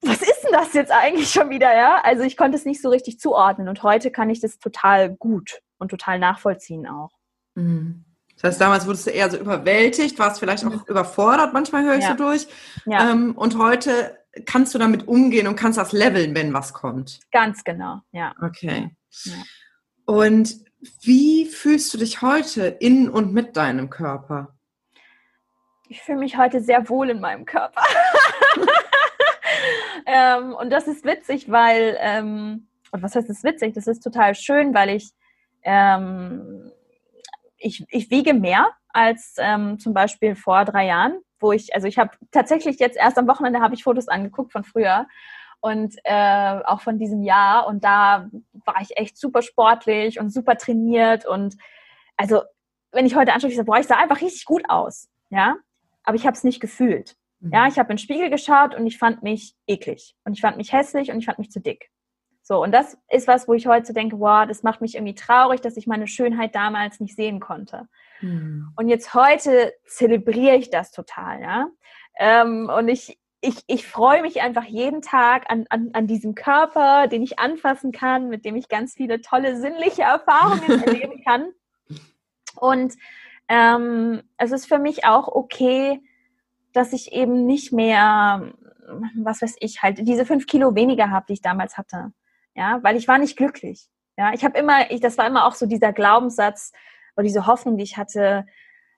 [0.02, 2.02] was ist denn das jetzt eigentlich schon wieder, ja?
[2.04, 5.62] Also ich konnte es nicht so richtig zuordnen und heute kann ich das total gut
[5.78, 7.12] und total nachvollziehen auch.
[7.56, 8.06] Mhm.
[8.44, 12.04] Das heißt, damals wurdest du eher so überwältigt, warst vielleicht auch überfordert, manchmal höre ich
[12.04, 12.10] ja.
[12.10, 12.46] so durch.
[12.86, 13.10] Ja.
[13.10, 17.22] Ähm, und heute kannst du damit umgehen und kannst das leveln, wenn was kommt.
[17.32, 18.36] Ganz genau, ja.
[18.42, 18.90] Okay.
[19.24, 19.34] Ja.
[20.06, 20.58] Und
[21.02, 24.54] wie fühlst du dich heute in und mit deinem Körper?
[25.88, 27.82] Ich fühle mich heute sehr wohl in meinem Körper.
[30.06, 33.74] ähm, und das ist witzig, weil, ähm, und was heißt das witzig?
[33.74, 35.12] Das ist total schön, weil ich,
[35.64, 36.74] ähm,
[37.63, 41.97] ich, ich wiege mehr als ähm, zum Beispiel vor drei Jahren, wo ich, also ich
[41.97, 45.08] habe tatsächlich jetzt erst am Wochenende habe ich Fotos angeguckt von früher
[45.62, 48.30] und äh, auch von diesem Jahr und da
[48.65, 51.56] war ich echt super sportlich und super trainiert und
[52.17, 52.41] also
[52.91, 55.56] wenn ich heute anschaue, ich sage, boah, ich sah einfach richtig gut aus, ja,
[56.04, 57.15] aber ich habe es nicht gefühlt.
[57.39, 57.69] Ja, mhm.
[57.69, 60.71] ich habe in den Spiegel geschaut und ich fand mich eklig und ich fand mich
[60.71, 61.89] hässlich und ich fand mich zu dick.
[62.46, 65.62] So, und das ist was, wo ich heute denke, wow, das macht mich irgendwie traurig,
[65.62, 67.88] dass ich meine Schönheit damals nicht sehen konnte.
[68.20, 68.74] Mhm.
[68.76, 71.68] Und jetzt heute zelebriere ich das total, ja.
[72.20, 77.08] Ähm, und ich, ich, ich freue mich einfach jeden Tag an, an, an diesem Körper,
[77.08, 81.48] den ich anfassen kann, mit dem ich ganz viele tolle sinnliche Erfahrungen erleben kann.
[82.56, 82.94] Und
[83.48, 86.02] ähm, es ist für mich auch okay,
[86.74, 88.54] dass ich eben nicht mehr,
[89.16, 92.12] was weiß ich, halt diese fünf Kilo weniger habe, die ich damals hatte.
[92.56, 93.88] Ja, weil ich war nicht glücklich.
[94.18, 96.72] Ja, ich habe immer, ich, das war immer auch so dieser Glaubenssatz
[97.16, 98.46] oder diese Hoffnung, die ich hatte,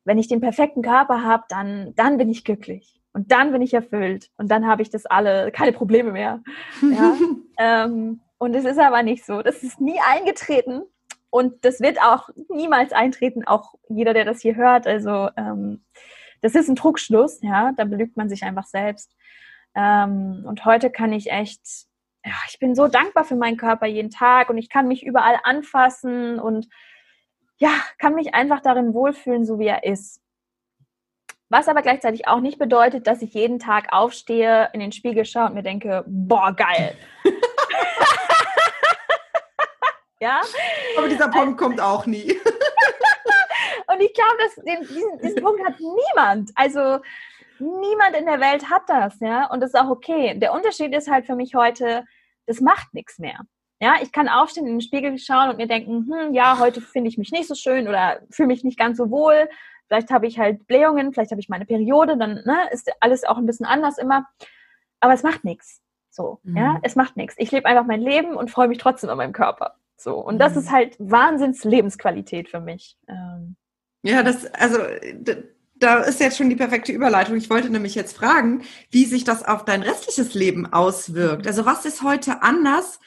[0.03, 3.01] wenn ich den perfekten Körper habe, dann, dann bin ich glücklich.
[3.13, 4.29] Und dann bin ich erfüllt.
[4.37, 6.43] Und dann habe ich das alle, keine Probleme mehr.
[6.81, 7.15] Ja?
[7.57, 9.41] ähm, und es ist aber nicht so.
[9.41, 10.81] Das ist nie eingetreten.
[11.29, 14.85] Und das wird auch niemals eintreten, auch jeder, der das hier hört.
[14.85, 15.83] Also ähm,
[16.41, 19.11] das ist ein Trugschluss, ja, da belügt man sich einfach selbst.
[19.73, 21.87] Ähm, und heute kann ich echt,
[22.25, 25.39] ja, ich bin so dankbar für meinen Körper jeden Tag und ich kann mich überall
[25.43, 26.67] anfassen und
[27.57, 30.21] ja, kann mich einfach darin wohlfühlen, so wie er ist.
[31.49, 35.45] Was aber gleichzeitig auch nicht bedeutet, dass ich jeden Tag aufstehe, in den Spiegel schaue
[35.47, 36.97] und mir denke, boah, geil.
[40.19, 40.41] ja.
[40.97, 42.35] Aber dieser Punkt also, kommt auch nie.
[43.87, 46.51] Und ich glaube, diesen, diesen Punkt hat niemand.
[46.55, 46.99] Also
[47.59, 49.49] niemand in der Welt hat das, ja.
[49.51, 50.37] Und das ist auch okay.
[50.37, 52.03] Der Unterschied ist halt für mich heute,
[52.45, 53.39] das macht nichts mehr.
[53.81, 57.09] Ja, ich kann aufstehen, in den Spiegel schauen und mir denken, hm, ja, heute finde
[57.09, 59.49] ich mich nicht so schön oder fühle mich nicht ganz so wohl.
[59.87, 63.37] Vielleicht habe ich halt Blähungen, vielleicht habe ich meine Periode, dann ne, ist alles auch
[63.37, 64.25] ein bisschen anders immer.
[65.01, 65.81] Aber es macht nichts.
[66.09, 66.57] So, mhm.
[66.57, 67.35] ja, es macht nichts.
[67.37, 69.75] Ich lebe einfach mein Leben und freue mich trotzdem an meinem Körper.
[69.97, 70.59] So, und das mhm.
[70.59, 72.97] ist halt Wahnsinns Lebensqualität für mich.
[73.07, 73.57] Ähm,
[74.01, 74.79] ja, das, also
[75.77, 77.35] da ist jetzt schon die perfekte Überleitung.
[77.35, 81.47] Ich wollte nämlich jetzt fragen, wie sich das auf dein restliches Leben auswirkt.
[81.47, 82.99] Also was ist heute anders,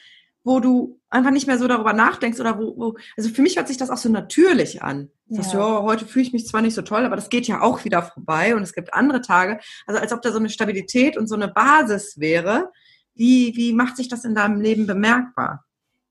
[0.43, 3.67] wo du einfach nicht mehr so darüber nachdenkst oder wo, wo also für mich hört
[3.67, 5.09] sich das auch so natürlich an.
[5.25, 5.41] Du ja.
[5.41, 7.83] sagst, ja, heute fühle ich mich zwar nicht so toll, aber das geht ja auch
[7.85, 9.59] wieder vorbei und es gibt andere Tage.
[9.87, 12.71] Also als ob da so eine Stabilität und so eine Basis wäre.
[13.15, 15.65] Wie, wie macht sich das in deinem Leben bemerkbar?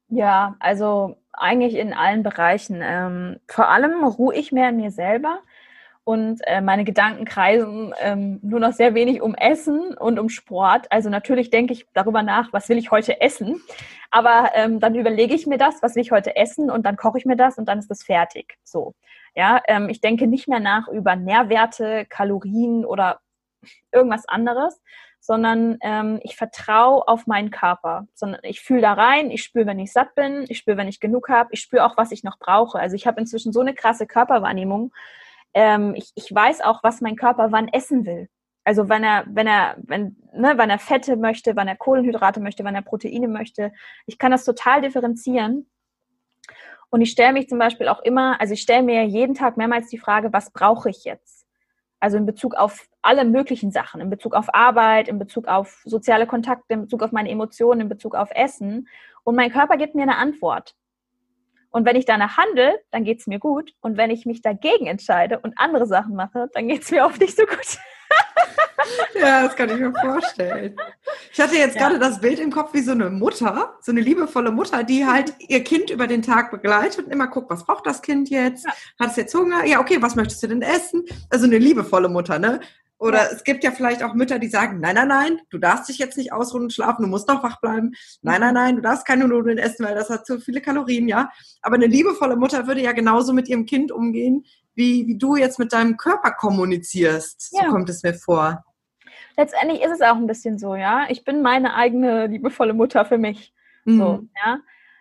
[0.08, 2.80] Ja, also eigentlich in allen Bereichen.
[2.82, 5.38] Ähm, vor allem ruhe ich mehr in mir selber
[6.08, 10.90] und äh, meine Gedanken kreisen ähm, nur noch sehr wenig um Essen und um Sport.
[10.90, 13.60] Also natürlich denke ich darüber nach, was will ich heute essen,
[14.10, 17.18] aber ähm, dann überlege ich mir das, was will ich heute essen und dann koche
[17.18, 18.56] ich mir das und dann ist das fertig.
[18.64, 18.94] So,
[19.34, 23.20] ja, ähm, ich denke nicht mehr nach über Nährwerte, Kalorien oder
[23.92, 24.80] irgendwas anderes,
[25.20, 29.78] sondern ähm, ich vertraue auf meinen Körper, sondern ich fühle da rein, ich spüre, wenn
[29.78, 32.38] ich satt bin, ich spüre, wenn ich genug habe, ich spüre auch, was ich noch
[32.38, 32.78] brauche.
[32.78, 34.90] Also ich habe inzwischen so eine krasse Körperwahrnehmung.
[35.54, 38.28] Ähm, ich, ich weiß auch, was mein Körper wann essen will.
[38.64, 42.64] Also wenn er, wenn er, wenn, ne, wenn er Fette möchte, wann er Kohlenhydrate möchte,
[42.64, 43.72] wann er Proteine möchte.
[44.04, 45.70] Ich kann das total differenzieren.
[46.90, 49.88] Und ich stelle mich zum Beispiel auch immer, also ich stelle mir jeden Tag mehrmals
[49.88, 51.46] die Frage, was brauche ich jetzt?
[52.00, 56.26] Also in Bezug auf alle möglichen Sachen, in Bezug auf Arbeit, in Bezug auf soziale
[56.26, 58.88] Kontakte, in Bezug auf meine Emotionen, in Bezug auf Essen.
[59.24, 60.76] Und mein Körper gibt mir eine Antwort.
[61.70, 63.72] Und wenn ich danach handle, dann geht es mir gut.
[63.80, 67.20] Und wenn ich mich dagegen entscheide und andere Sachen mache, dann geht es mir oft
[67.20, 67.78] nicht so gut.
[69.14, 70.76] ja, das kann ich mir vorstellen.
[71.32, 71.88] Ich hatte jetzt ja.
[71.88, 75.34] gerade das Bild im Kopf wie so eine Mutter, so eine liebevolle Mutter, die halt
[75.40, 78.64] ihr Kind über den Tag begleitet und immer guckt, was braucht das Kind jetzt?
[78.64, 78.72] Ja.
[79.00, 79.64] Hat es jetzt Hunger?
[79.66, 81.04] Ja, okay, was möchtest du denn essen?
[81.28, 82.60] Also eine liebevolle Mutter, ne?
[82.98, 83.28] Oder ja.
[83.32, 86.16] es gibt ja vielleicht auch Mütter, die sagen, nein, nein, nein, du darfst dich jetzt
[86.16, 87.92] nicht ausruhen und schlafen, du musst doch wach bleiben.
[88.22, 91.30] Nein, nein, nein, du darfst keine Nudeln essen, weil das hat zu viele Kalorien, ja.
[91.62, 95.58] Aber eine liebevolle Mutter würde ja genauso mit ihrem Kind umgehen, wie, wie du jetzt
[95.58, 97.52] mit deinem Körper kommunizierst.
[97.52, 97.66] Ja.
[97.66, 98.64] So kommt es mir vor.
[99.36, 101.06] letztendlich ist es auch ein bisschen so, ja.
[101.08, 103.52] Ich bin meine eigene liebevolle Mutter für mich.
[103.84, 103.98] Mhm.
[103.98, 104.58] So, ja.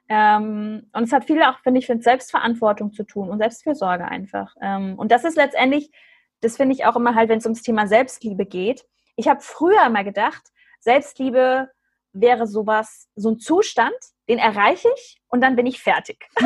[0.10, 4.56] Ähm, und es hat viel auch, finde ich, mit Selbstverantwortung zu tun und Selbstfürsorge einfach.
[4.62, 5.92] Ähm, und das ist letztendlich,
[6.42, 8.86] das finde ich auch immer halt, wenn es ums Thema Selbstliebe geht.
[9.16, 10.44] Ich habe früher immer gedacht,
[10.80, 11.70] Selbstliebe
[12.14, 13.96] wäre sowas, so ein Zustand,
[14.30, 16.28] den erreiche ich und dann bin ich fertig.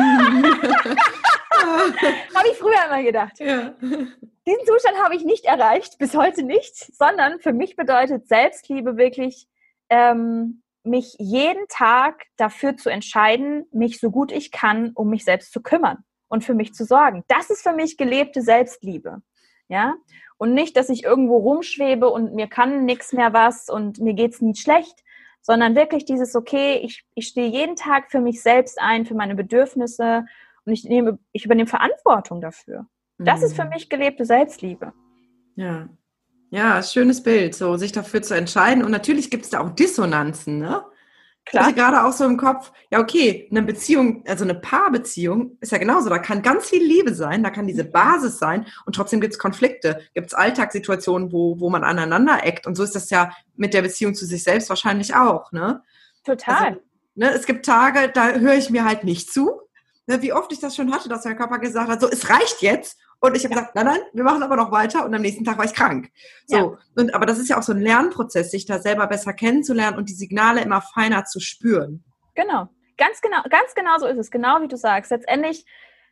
[2.34, 3.38] habe ich früher immer gedacht.
[3.38, 3.74] Ja.
[3.80, 9.46] Diesen Zustand habe ich nicht erreicht, bis heute nicht, sondern für mich bedeutet Selbstliebe wirklich,
[9.88, 15.52] ähm, mich jeden Tag dafür zu entscheiden, mich so gut ich kann, um mich selbst
[15.52, 17.22] zu kümmern und für mich zu sorgen.
[17.28, 19.22] Das ist für mich gelebte Selbstliebe.
[19.72, 19.94] Ja?
[20.36, 24.34] Und nicht, dass ich irgendwo rumschwebe und mir kann nichts mehr was und mir geht
[24.34, 25.02] es nie schlecht,
[25.40, 29.34] sondern wirklich dieses, okay, ich, ich stehe jeden Tag für mich selbst ein, für meine
[29.34, 30.26] Bedürfnisse
[30.66, 32.86] und ich, nehme, ich übernehme Verantwortung dafür.
[33.16, 33.46] Das mhm.
[33.46, 33.70] ist für mhm.
[33.70, 34.92] mich gelebte Selbstliebe.
[35.56, 35.88] Ja.
[36.50, 38.84] Ja, schönes Bild, so sich dafür zu entscheiden.
[38.84, 40.84] Und natürlich gibt es da auch Dissonanzen, ne?
[41.44, 41.64] Klar.
[41.64, 45.78] Also gerade auch so im Kopf, ja, okay, eine Beziehung, also eine Paarbeziehung ist ja
[45.78, 46.08] genauso.
[46.08, 49.38] Da kann ganz viel Liebe sein, da kann diese Basis sein und trotzdem gibt es
[49.40, 52.66] Konflikte, gibt es Alltagssituationen, wo, wo man aneinander eckt.
[52.66, 55.82] Und so ist das ja mit der Beziehung zu sich selbst wahrscheinlich auch, ne?
[56.24, 56.66] Total.
[56.68, 56.80] Also,
[57.16, 59.62] ne, es gibt Tage, da höre ich mir halt nicht zu.
[60.06, 62.62] Ne, wie oft ich das schon hatte, dass der Körper gesagt hat, so, es reicht
[62.62, 62.98] jetzt.
[63.22, 63.60] Und ich habe ja.
[63.60, 65.06] gesagt, nein, nein, wir machen aber noch weiter.
[65.06, 66.10] Und am nächsten Tag war ich krank.
[66.46, 66.56] So.
[66.56, 66.78] Ja.
[66.96, 70.08] Und, aber das ist ja auch so ein Lernprozess, sich da selber besser kennenzulernen und
[70.08, 72.02] die Signale immer feiner zu spüren.
[72.34, 72.68] Genau.
[72.98, 74.32] Ganz genau, ganz genau so ist es.
[74.32, 75.12] Genau wie du sagst.
[75.12, 75.64] Letztendlich,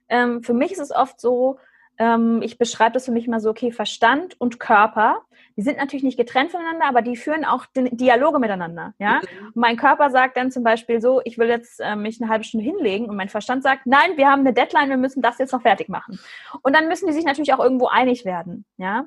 [0.09, 1.59] ähm, für mich ist es oft so,
[1.99, 5.23] ähm, ich beschreibe das für mich mal so, okay, Verstand und Körper
[5.61, 8.95] die sind natürlich nicht getrennt voneinander, aber die führen auch Dialoge miteinander.
[8.99, 9.17] Ja?
[9.17, 9.53] Mhm.
[9.55, 12.65] mein Körper sagt dann zum Beispiel so, ich will jetzt äh, mich eine halbe Stunde
[12.65, 15.61] hinlegen und mein Verstand sagt, nein, wir haben eine Deadline, wir müssen das jetzt noch
[15.61, 16.19] fertig machen.
[16.63, 18.65] Und dann müssen die sich natürlich auch irgendwo einig werden.
[18.79, 19.05] Ja?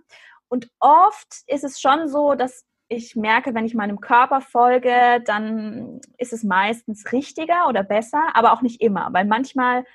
[0.47, 6.01] Und oft ist es schon so, dass ich merke, wenn ich meinem Körper folge, dann
[6.19, 9.85] ist es meistens richtiger oder besser, aber auch nicht immer, weil manchmal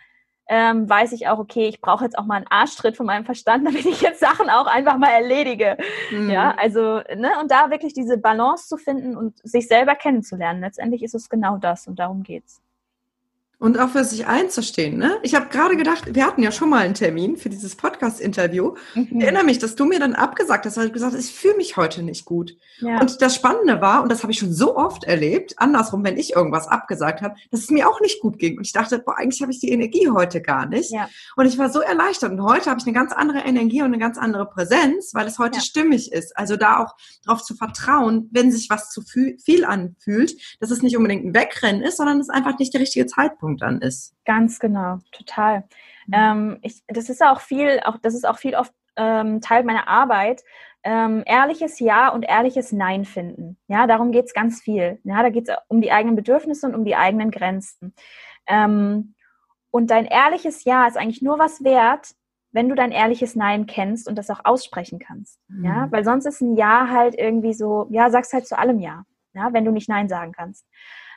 [0.49, 3.67] ähm, weiß ich auch, okay, ich brauche jetzt auch mal einen Arschtritt von meinem Verstand,
[3.67, 5.77] damit ich jetzt Sachen auch einfach mal erledige.
[6.11, 6.31] Mhm.
[6.31, 10.61] Ja, also, ne, und da wirklich diese Balance zu finden und sich selber kennenzulernen.
[10.61, 12.63] Letztendlich ist es genau das und darum geht's.
[13.61, 14.99] Und auch für sich einzustehen.
[14.99, 15.19] Ne?
[15.25, 18.77] Ich habe gerade gedacht, wir hatten ja schon mal einen Termin für dieses Podcast-Interview.
[18.95, 19.09] Mhm.
[19.11, 21.57] Ich erinnere mich, dass du mir dann abgesagt hast, weil du gesagt hast, ich fühle
[21.57, 22.57] mich heute nicht gut.
[22.79, 23.01] Ja.
[23.01, 26.37] Und das Spannende war, und das habe ich schon so oft erlebt, andersrum, wenn ich
[26.37, 28.59] irgendwas abgesagt habe, dass es mir auch nicht gut ging.
[28.59, 30.93] Und ich dachte, boah, eigentlich habe ich die Energie heute gar nicht.
[30.93, 31.09] Ja.
[31.35, 32.31] Und ich war so erleichtert.
[32.31, 35.41] Und heute habe ich eine ganz andere Energie und eine ganz andere Präsenz, weil es
[35.41, 35.65] heute ja.
[35.65, 36.37] stimmig ist.
[36.37, 36.95] Also da auch
[37.25, 41.83] darauf zu vertrauen, wenn sich was zu viel anfühlt, dass es nicht unbedingt ein Wegrennen
[41.83, 44.15] ist, sondern es einfach nicht der richtige Zeitpunkt Zeitpunkt dann ist.
[44.25, 45.65] Ganz genau, total.
[46.07, 46.15] Mhm.
[46.15, 49.89] Ähm, ich, das ist auch viel, auch das ist auch viel oft ähm, Teil meiner
[49.89, 50.43] Arbeit.
[50.85, 53.59] Ähm, ehrliches Ja und ehrliches Nein finden.
[53.67, 55.01] Ja, darum geht es ganz viel.
[55.05, 57.95] Ja, da geht es um die eigenen Bedürfnisse und um die eigenen Grenzen.
[58.47, 59.15] Ähm,
[59.71, 62.15] und dein ehrliches Ja ist eigentlich nur was wert,
[62.53, 65.41] wenn du dein ehrliches Nein kennst und das auch aussprechen kannst.
[65.49, 65.65] Mhm.
[65.65, 69.05] Ja, weil sonst ist ein Ja halt irgendwie so, ja, sagst halt zu allem Ja.
[69.35, 70.65] Ja, wenn du nicht Nein sagen kannst.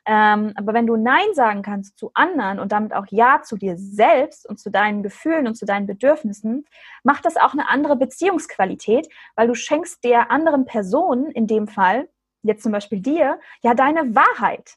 [0.06, 3.78] Ähm, aber wenn du Nein sagen kannst zu anderen und damit auch Ja zu dir
[3.78, 6.66] selbst und zu deinen Gefühlen und zu deinen Bedürfnissen,
[7.04, 12.10] macht das auch eine andere Beziehungsqualität, weil du schenkst der anderen Person, in dem Fall,
[12.42, 14.76] jetzt zum Beispiel dir, ja deine Wahrheit.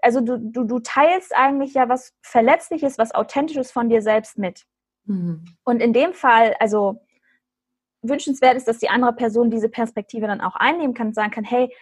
[0.00, 4.64] Also du, du, du teilst eigentlich ja was Verletzliches, was Authentisches von dir selbst mit.
[5.04, 5.44] Mhm.
[5.64, 7.02] Und in dem Fall, also
[8.00, 11.44] wünschenswert ist, dass die andere Person diese Perspektive dann auch einnehmen kann und sagen kann,
[11.44, 11.72] hey,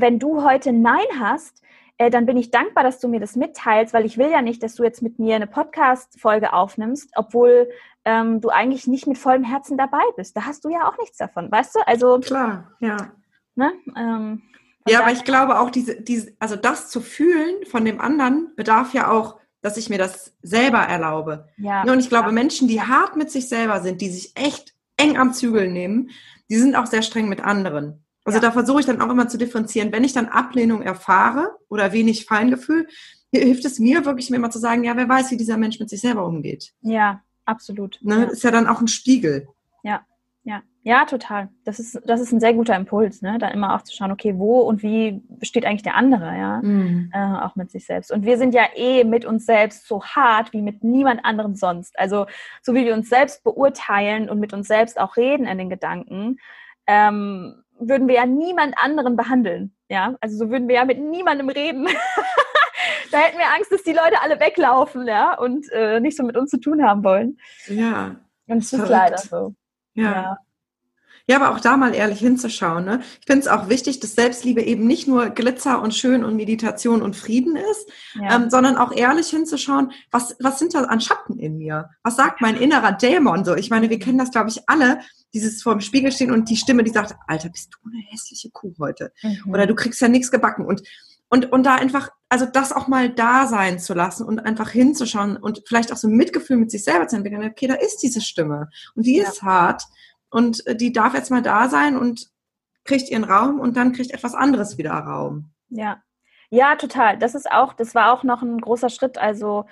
[0.00, 1.62] wenn du heute Nein hast,
[1.98, 4.62] äh, dann bin ich dankbar, dass du mir das mitteilst, weil ich will ja nicht,
[4.62, 7.68] dass du jetzt mit mir eine Podcast-Folge aufnimmst, obwohl
[8.04, 10.36] ähm, du eigentlich nicht mit vollem Herzen dabei bist.
[10.36, 11.86] Da hast du ja auch nichts davon, weißt du?
[11.86, 13.12] Also klar, ja.
[13.54, 13.72] Ne?
[13.96, 14.42] Ähm,
[14.86, 18.92] ja, aber ich glaube auch, diese, diese, also das zu fühlen von dem anderen bedarf
[18.92, 21.48] ja auch, dass ich mir das selber erlaube.
[21.56, 22.32] Ja, ne, Und ich glaube, ja.
[22.32, 26.10] Menschen, die hart mit sich selber sind, die sich echt eng am Zügel nehmen,
[26.50, 28.05] die sind auch sehr streng mit anderen.
[28.26, 28.42] Also ja.
[28.42, 29.92] da versuche ich dann auch immer zu differenzieren.
[29.92, 32.88] Wenn ich dann Ablehnung erfahre oder wenig Feingefühl,
[33.32, 35.88] hilft es mir wirklich mir immer zu sagen, ja, wer weiß, wie dieser Mensch mit
[35.88, 36.72] sich selber umgeht.
[36.80, 37.98] Ja, absolut.
[38.02, 38.16] Ne?
[38.16, 38.24] Ja.
[38.24, 39.48] Ist ja dann auch ein Spiegel.
[39.84, 40.04] Ja,
[40.44, 40.62] ja.
[40.82, 41.48] Ja, total.
[41.64, 43.38] Das ist, das ist ein sehr guter Impuls, ne?
[43.38, 46.60] Dann immer auch zu schauen, okay, wo und wie besteht eigentlich der andere, ja?
[46.62, 47.10] Mhm.
[47.12, 48.12] Äh, auch mit sich selbst.
[48.12, 51.98] Und wir sind ja eh mit uns selbst so hart wie mit niemand anderem sonst.
[51.98, 52.26] Also,
[52.62, 56.38] so wie wir uns selbst beurteilen und mit uns selbst auch reden in den Gedanken,
[56.86, 59.74] ähm, würden wir ja niemand anderen behandeln.
[59.88, 61.86] Ja, also so würden wir ja mit niemandem reden.
[63.12, 66.36] da hätten wir Angst, dass die Leute alle weglaufen, ja, und äh, nicht so mit
[66.36, 67.38] uns zu tun haben wollen.
[67.68, 68.16] Ja.
[68.46, 69.54] Und es ist leider so.
[69.94, 70.12] Ja.
[70.12, 70.38] ja.
[71.28, 72.84] Ja, aber auch da mal ehrlich hinzuschauen.
[72.84, 73.00] Ne?
[73.20, 77.02] Ich finde es auch wichtig, dass Selbstliebe eben nicht nur Glitzer und Schön und Meditation
[77.02, 78.36] und Frieden ist, ja.
[78.36, 81.90] ähm, sondern auch ehrlich hinzuschauen, was, was sind da an Schatten in mir?
[82.04, 83.56] Was sagt mein innerer Dämon so?
[83.56, 85.00] Ich meine, wir kennen das, glaube ich, alle,
[85.34, 88.50] dieses vor dem Spiegel stehen und die Stimme, die sagt, Alter, bist du eine hässliche
[88.50, 89.12] Kuh heute?
[89.22, 89.52] Mhm.
[89.52, 90.64] Oder du kriegst ja nichts gebacken.
[90.64, 90.82] Und,
[91.28, 95.36] und, und da einfach, also das auch mal da sein zu lassen und einfach hinzuschauen
[95.36, 97.42] und vielleicht auch so ein Mitgefühl mit sich selber zu entwickeln.
[97.50, 99.28] Okay, da ist diese Stimme und die ja.
[99.28, 99.82] ist hart
[100.36, 102.28] und äh, die darf jetzt mal da sein und
[102.84, 105.50] kriegt ihren Raum und dann kriegt etwas anderes wieder Raum.
[105.70, 106.02] Ja.
[106.50, 107.16] Ja, total.
[107.16, 109.16] Das ist auch, das war auch noch ein großer Schritt.
[109.16, 109.64] Also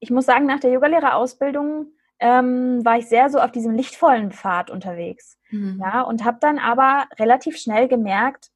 [0.00, 4.70] ich muss sagen, nach der Yogalehrerausbildung ähm, war ich sehr so auf diesem lichtvollen Pfad
[4.70, 5.38] unterwegs.
[5.50, 5.78] Mhm.
[5.78, 8.48] Ja, und habe dann aber relativ schnell gemerkt,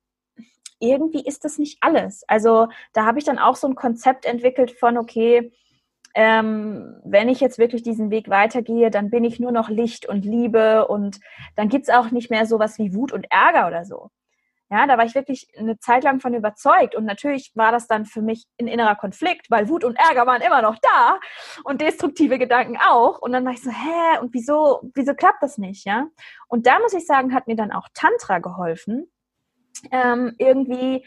[0.80, 2.24] irgendwie ist das nicht alles.
[2.28, 5.52] Also da habe ich dann auch so ein Konzept entwickelt von, okay,
[6.14, 10.24] ähm, wenn ich jetzt wirklich diesen Weg weitergehe, dann bin ich nur noch Licht und
[10.24, 11.20] Liebe und
[11.56, 14.10] dann gibt es auch nicht mehr sowas wie Wut und Ärger oder so.
[14.72, 16.94] Ja, da war ich wirklich eine Zeit lang von überzeugt.
[16.94, 20.40] Und natürlich war das dann für mich ein innerer Konflikt, weil Wut und Ärger waren
[20.40, 21.20] immer noch da
[21.64, 23.18] und destruktive Gedanken auch.
[23.18, 26.06] Und dann war ich so, hä, und wieso, wieso klappt das nicht, ja?
[26.48, 29.12] Und da muss ich sagen, hat mir dann auch Tantra geholfen,
[29.90, 31.04] ähm, irgendwie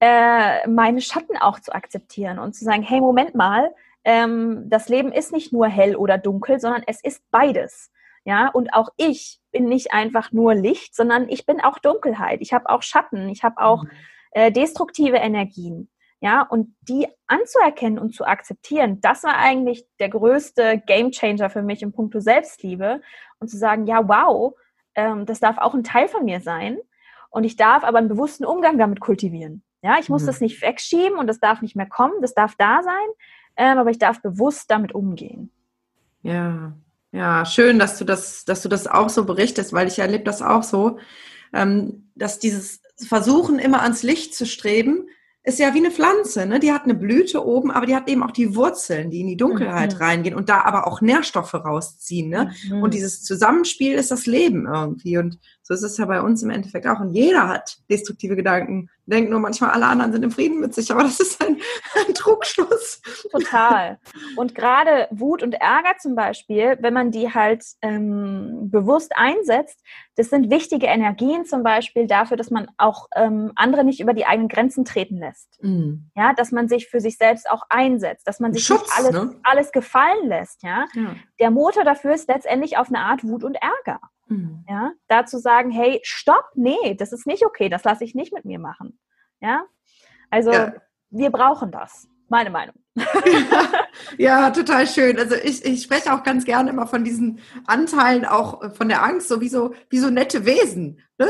[0.00, 3.74] äh, meine Schatten auch zu akzeptieren und zu sagen, hey, Moment mal,
[4.08, 7.92] ähm, das Leben ist nicht nur hell oder dunkel, sondern es ist beides.
[8.24, 12.40] Ja, und auch ich bin nicht einfach nur Licht, sondern ich bin auch Dunkelheit.
[12.40, 13.90] Ich habe auch Schatten, ich habe auch mhm.
[14.30, 15.90] äh, destruktive Energien.
[16.20, 21.82] Ja, und die anzuerkennen und zu akzeptieren, das war eigentlich der größte Gamechanger für mich
[21.82, 23.02] im Punkto Selbstliebe
[23.38, 24.54] und zu sagen, ja, wow,
[24.94, 26.78] ähm, das darf auch ein Teil von mir sein
[27.28, 29.62] und ich darf aber einen bewussten Umgang damit kultivieren.
[29.82, 30.26] Ja, ich muss mhm.
[30.26, 33.08] das nicht wegschieben und das darf nicht mehr kommen, das darf da sein,
[33.58, 35.50] ähm, aber ich darf bewusst damit umgehen.
[36.22, 36.72] Ja,
[37.12, 40.42] ja, schön, dass du das, dass du das auch so berichtest, weil ich erlebe das
[40.42, 40.98] auch so,
[41.52, 45.08] ähm, dass dieses Versuchen, immer ans Licht zu streben,
[45.42, 46.60] ist ja wie eine Pflanze, ne?
[46.60, 49.36] Die hat eine Blüte oben, aber die hat eben auch die Wurzeln, die in die
[49.36, 49.98] Dunkelheit mhm.
[49.98, 52.52] reingehen und da aber auch Nährstoffe rausziehen, ne?
[52.68, 52.82] Mhm.
[52.82, 55.16] Und dieses Zusammenspiel ist das Leben irgendwie.
[55.16, 55.38] Und
[55.68, 56.98] so ist es ja bei uns im Endeffekt auch.
[56.98, 60.90] Und jeder hat destruktive Gedanken denkt nur manchmal, alle anderen sind im Frieden mit sich,
[60.90, 61.58] aber das ist ein,
[62.08, 63.02] ein Trugschluss.
[63.30, 63.98] Total.
[64.36, 69.82] Und gerade Wut und Ärger zum Beispiel, wenn man die halt ähm, bewusst einsetzt,
[70.16, 74.24] das sind wichtige Energien zum Beispiel dafür, dass man auch ähm, andere nicht über die
[74.24, 75.62] eigenen Grenzen treten lässt.
[75.62, 76.10] Mhm.
[76.16, 79.12] Ja, dass man sich für sich selbst auch einsetzt, dass man sich Schutz, nicht alles,
[79.12, 79.34] ne?
[79.42, 80.62] alles gefallen lässt.
[80.62, 80.86] Ja?
[80.94, 81.14] ja?
[81.40, 84.00] Der Motor dafür ist letztendlich auf eine Art Wut und Ärger.
[84.28, 84.64] Mhm.
[84.68, 88.32] Ja, da zu sagen, hey, stopp, nee, das ist nicht okay, das lasse ich nicht
[88.32, 88.98] mit mir machen.
[89.40, 89.64] Ja,
[90.30, 90.74] also ja.
[91.10, 92.76] wir brauchen das, meine Meinung.
[92.94, 93.04] Ja,
[94.18, 95.18] ja, total schön.
[95.18, 99.28] Also ich, ich spreche auch ganz gerne immer von diesen Anteilen, auch von der Angst,
[99.28, 101.00] so wie so, wie so nette Wesen.
[101.18, 101.28] Ne?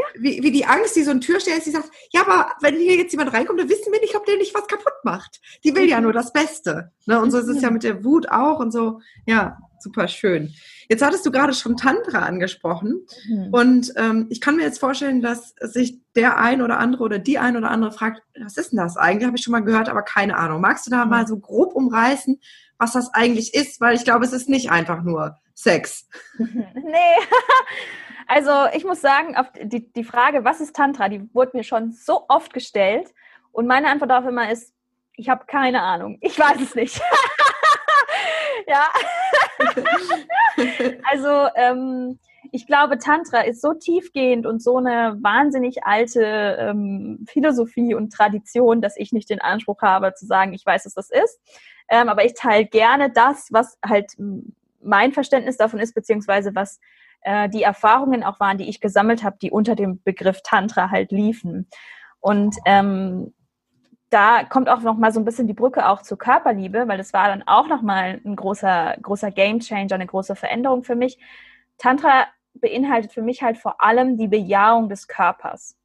[0.00, 0.22] Ja.
[0.22, 2.96] Wie, wie die Angst, die so ein Türsteher ist, die sagt, ja, aber wenn hier
[2.96, 5.40] jetzt jemand reinkommt, dann wissen wir nicht, ob der nicht was kaputt macht.
[5.64, 5.88] Die will mhm.
[5.88, 6.92] ja nur das Beste.
[7.06, 7.20] Ne?
[7.20, 7.74] Und so ist es ja mhm.
[7.74, 9.00] mit der Wut auch und so.
[9.26, 10.54] Ja, super schön.
[10.88, 13.48] Jetzt hattest du gerade schon Tantra angesprochen mhm.
[13.52, 17.38] und ähm, ich kann mir jetzt vorstellen, dass sich der ein oder andere oder die
[17.38, 19.26] ein oder andere fragt, was ist denn das eigentlich?
[19.26, 20.60] Habe ich schon mal gehört, aber keine Ahnung.
[20.60, 21.10] Magst du da mhm.
[21.10, 22.40] mal so grob umreißen,
[22.78, 23.80] was das eigentlich ist?
[23.80, 26.08] Weil ich glaube, es ist nicht einfach nur Sex.
[26.38, 26.94] nee.
[28.32, 32.26] Also ich muss sagen, die, die Frage, was ist Tantra, die wurde mir schon so
[32.28, 33.12] oft gestellt.
[33.50, 34.72] Und meine Antwort darauf immer ist,
[35.16, 36.16] ich habe keine Ahnung.
[36.20, 37.00] Ich weiß es nicht.
[38.68, 38.86] ja.
[41.10, 42.20] also ähm,
[42.52, 48.80] ich glaube, Tantra ist so tiefgehend und so eine wahnsinnig alte ähm, Philosophie und Tradition,
[48.80, 51.40] dass ich nicht den Anspruch habe zu sagen, ich weiß, was das ist.
[51.88, 54.12] Ähm, aber ich teile gerne das, was halt
[54.82, 56.80] mein Verständnis davon ist, beziehungsweise was
[57.22, 61.12] äh, die Erfahrungen auch waren, die ich gesammelt habe, die unter dem Begriff Tantra halt
[61.12, 61.68] liefen.
[62.20, 63.32] Und ähm,
[64.10, 67.12] da kommt auch noch mal so ein bisschen die Brücke auch zur Körperliebe, weil das
[67.12, 71.18] war dann auch noch mal ein großer großer Game Changer, eine große Veränderung für mich.
[71.78, 75.76] Tantra beinhaltet für mich halt vor allem die Bejahung des Körpers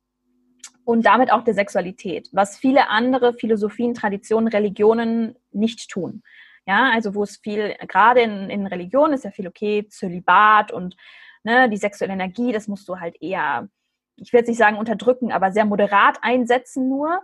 [0.84, 6.24] und damit auch der Sexualität, was viele andere Philosophien, Traditionen, Religionen nicht tun.
[6.68, 10.96] Ja, also wo es viel, gerade in, in Religionen ist ja viel okay, Zölibat und
[11.44, 13.70] ne, die sexuelle Energie, das musst du halt eher,
[14.16, 17.22] ich will jetzt nicht sagen unterdrücken, aber sehr moderat einsetzen nur.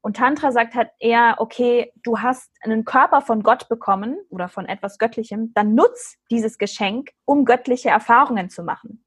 [0.00, 4.66] Und Tantra sagt halt eher, okay, du hast einen Körper von Gott bekommen oder von
[4.66, 9.03] etwas Göttlichem, dann nutz dieses Geschenk, um göttliche Erfahrungen zu machen.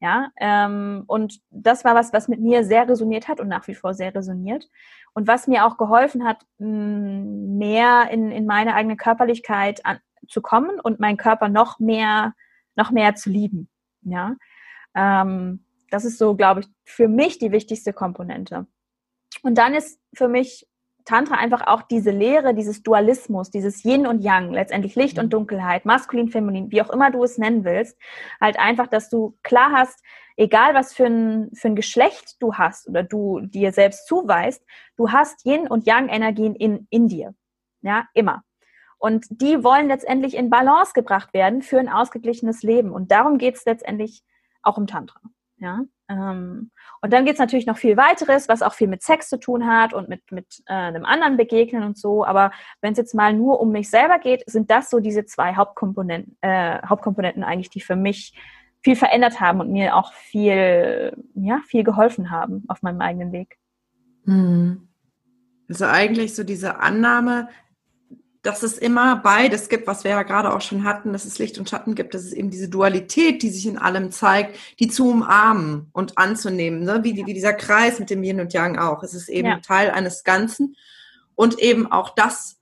[0.00, 3.74] Ja, ähm, und das war was, was mit mir sehr resoniert hat und nach wie
[3.74, 4.68] vor sehr resoniert.
[5.12, 10.78] Und was mir auch geholfen hat, mehr in, in meine eigene Körperlichkeit an, zu kommen
[10.78, 12.34] und meinen Körper noch mehr,
[12.76, 13.68] noch mehr zu lieben.
[14.02, 14.36] Ja,
[14.94, 18.66] ähm, Das ist so, glaube ich, für mich die wichtigste Komponente.
[19.42, 20.68] Und dann ist für mich
[21.08, 25.30] Tantra einfach auch diese Lehre, dieses Dualismus, dieses Yin und Yang, letztendlich Licht und mhm.
[25.30, 27.98] Dunkelheit, maskulin, feminin, wie auch immer du es nennen willst,
[28.42, 30.04] halt einfach, dass du klar hast,
[30.36, 34.62] egal was für ein, für ein Geschlecht du hast oder du dir selbst zuweist,
[34.96, 37.34] du hast Yin und Yang Energien in, in dir.
[37.80, 38.42] Ja, immer.
[38.98, 42.92] Und die wollen letztendlich in Balance gebracht werden für ein ausgeglichenes Leben.
[42.92, 44.24] Und darum geht es letztendlich
[44.62, 45.20] auch im Tantra.
[45.56, 45.84] Ja.
[46.08, 49.38] Ähm, und dann geht es natürlich noch viel weiteres, was auch viel mit Sex zu
[49.38, 52.24] tun hat und mit, mit äh, einem anderen Begegnen und so.
[52.24, 52.50] Aber
[52.80, 56.36] wenn es jetzt mal nur um mich selber geht, sind das so diese zwei Hauptkomponenten,
[56.40, 58.34] äh, Hauptkomponenten eigentlich, die für mich
[58.82, 63.58] viel verändert haben und mir auch viel, ja, viel geholfen haben auf meinem eigenen Weg.
[64.24, 64.88] Hm.
[65.68, 67.48] Also eigentlich so diese Annahme,
[68.42, 71.58] dass es immer beides gibt, was wir ja gerade auch schon hatten, dass es Licht
[71.58, 75.10] und Schatten gibt, dass es eben diese Dualität, die sich in allem zeigt, die zu
[75.10, 77.00] umarmen und anzunehmen, ne?
[77.02, 79.02] wie, wie dieser Kreis mit dem Yin und Yang auch.
[79.02, 79.60] Es ist eben ja.
[79.60, 80.76] Teil eines Ganzen
[81.34, 82.58] und eben auch das,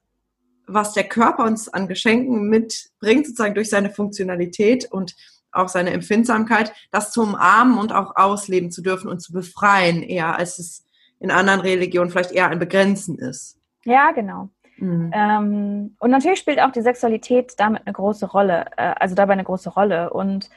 [0.67, 5.15] was der Körper uns an Geschenken mitbringt, sozusagen durch seine Funktionalität und
[5.53, 10.37] auch seine Empfindsamkeit, das zu umarmen und auch ausleben zu dürfen und zu befreien, eher
[10.37, 10.85] als es
[11.21, 13.59] in anderen Religionen vielleicht eher ein Begrenzen ist.
[13.85, 14.51] Ja, genau.
[14.79, 15.11] Mhm.
[15.15, 19.45] Ähm, und natürlich spielt auch die Sexualität damit eine große Rolle, äh, also dabei eine
[19.45, 20.13] große Rolle.
[20.13, 20.51] Und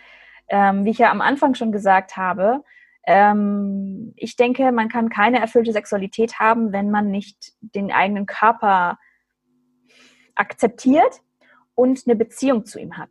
[0.49, 2.63] ähm, wie ich ja am Anfang schon gesagt habe,
[3.05, 8.99] ähm, ich denke, man kann keine erfüllte Sexualität haben, wenn man nicht den eigenen Körper
[10.35, 11.21] akzeptiert
[11.75, 13.09] und eine Beziehung zu ihm hat.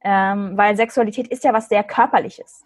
[0.00, 2.64] Ähm, weil Sexualität ist ja was sehr Körperliches.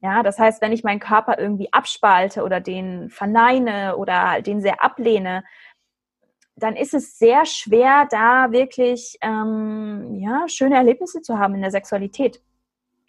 [0.00, 4.82] Ja, das heißt, wenn ich meinen Körper irgendwie abspalte oder den verneine oder den sehr
[4.82, 5.44] ablehne,
[6.56, 11.70] dann ist es sehr schwer, da wirklich ähm, ja, schöne Erlebnisse zu haben in der
[11.70, 12.40] Sexualität.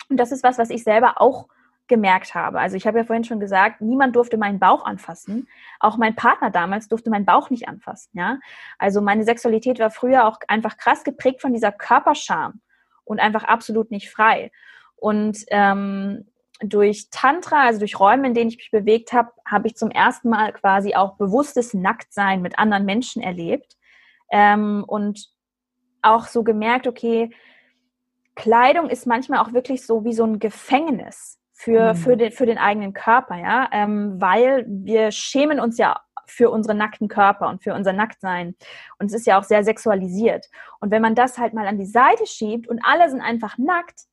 [0.10, 1.48] Und das ist was, was ich selber auch
[1.88, 2.60] gemerkt habe.
[2.60, 5.48] Also ich habe ja vorhin schon gesagt, niemand durfte meinen Bauch anfassen.
[5.80, 8.12] Auch mein Partner damals durfte meinen Bauch nicht anfassen.
[8.14, 8.39] Ja,
[8.80, 12.62] also meine Sexualität war früher auch einfach krass geprägt von dieser Körperscham
[13.04, 14.52] und einfach absolut nicht frei.
[14.96, 16.26] Und ähm,
[16.60, 20.30] durch Tantra, also durch Räume, in denen ich mich bewegt habe, habe ich zum ersten
[20.30, 23.76] Mal quasi auch bewusstes Nacktsein mit anderen Menschen erlebt
[24.32, 25.30] ähm, und
[26.01, 27.32] auch so gemerkt, okay,
[28.36, 31.97] Kleidung ist manchmal auch wirklich so wie so ein Gefängnis für, mhm.
[31.97, 36.76] für, den, für den eigenen Körper, ja, ähm, weil wir schämen uns ja für unsere
[36.76, 38.56] nackten Körper und für unser Nacktsein.
[38.97, 40.47] Und es ist ja auch sehr sexualisiert.
[40.80, 44.06] Und wenn man das halt mal an die Seite schiebt und alle sind einfach nackt,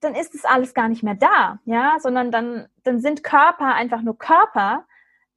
[0.00, 4.02] dann ist es alles gar nicht mehr da, ja, sondern dann, dann sind Körper einfach
[4.02, 4.84] nur Körper.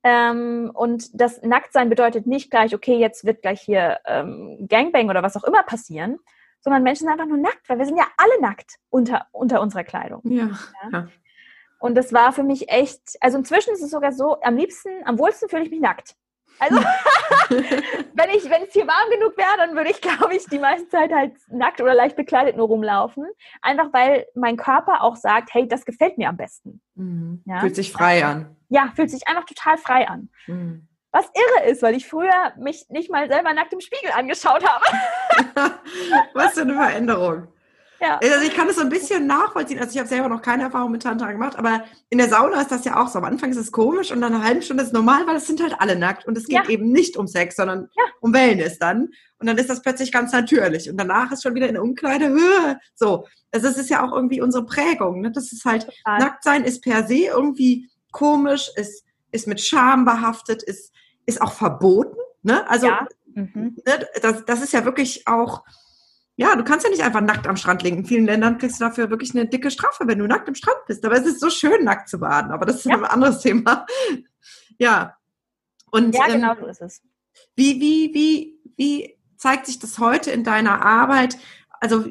[0.04, 5.24] Ähm, und das Nacktsein bedeutet nicht gleich, okay, jetzt wird gleich hier ähm, Gangbang oder
[5.24, 6.18] was auch immer passieren,
[6.60, 9.84] sondern Menschen sind einfach nur nackt, weil wir sind ja alle nackt unter, unter unserer
[9.84, 10.22] Kleidung.
[10.24, 10.50] Ja,
[10.92, 11.08] ja.
[11.80, 15.18] Und das war für mich echt, also inzwischen ist es sogar so, am liebsten, am
[15.18, 16.16] wohlsten fühle ich mich nackt.
[16.62, 16.76] Also,
[17.50, 20.88] wenn, ich, wenn es hier warm genug wäre, dann würde ich, glaube ich, die meiste
[20.90, 23.26] Zeit halt nackt oder leicht bekleidet nur rumlaufen.
[23.62, 26.82] Einfach weil mein Körper auch sagt, hey, das gefällt mir am besten.
[26.96, 27.42] Mhm.
[27.46, 27.62] Ja?
[27.62, 28.56] Fühlt sich frei an.
[28.70, 30.30] Ja, fühlt sich einfach total frei an.
[30.46, 30.88] Mhm.
[31.12, 34.86] Was irre ist, weil ich früher mich nicht mal selber nackt im Spiegel angeschaut habe.
[36.34, 37.48] Was für eine Veränderung.
[38.02, 38.18] Ja.
[38.18, 39.80] Also ich kann das so ein bisschen nachvollziehen.
[39.80, 42.72] Also ich habe selber noch keine Erfahrung mit Tantra gemacht, aber in der Sauna ist
[42.72, 43.20] das ja auch so.
[43.20, 45.46] Am Anfang ist es komisch und nach einer halben Stunde ist es normal, weil es
[45.46, 46.70] sind halt alle nackt und es geht ja.
[46.70, 48.04] eben nicht um Sex, sondern ja.
[48.20, 49.10] um Wellness dann.
[49.38, 50.90] Und dann ist das plötzlich ganz natürlich.
[50.90, 52.36] Und danach ist schon wieder in der Umkleide,
[52.96, 53.28] so.
[53.52, 55.22] Also es ist ja auch irgendwie unsere Prägung.
[55.22, 55.32] Ne?
[55.32, 56.20] Das ist halt, Total.
[56.20, 60.92] Nacktsein ist per se irgendwie komisch, ist, ist mit Scham behaftet, ist,
[61.26, 62.18] ist auch verboten.
[62.42, 62.68] Ne?
[62.68, 63.08] Also ja.
[63.34, 63.78] mhm.
[63.86, 64.08] ne?
[64.22, 65.64] das, das ist ja wirklich auch
[66.36, 67.98] ja, du kannst ja nicht einfach nackt am Strand liegen.
[67.98, 70.80] In vielen Ländern kriegst du dafür wirklich eine dicke Strafe, wenn du nackt am Strand
[70.88, 71.06] bist.
[71.06, 72.52] Aber es ist so schön, nackt zu baden.
[72.52, 72.96] Aber das ist ja.
[72.96, 73.86] ein anderes Thema.
[74.80, 75.18] Ja.
[75.92, 77.02] Und, ja, genau ähm, so ist es.
[77.56, 81.38] Wie, wie, wie, wie zeigt sich das heute in deiner Arbeit?
[81.80, 82.06] Also,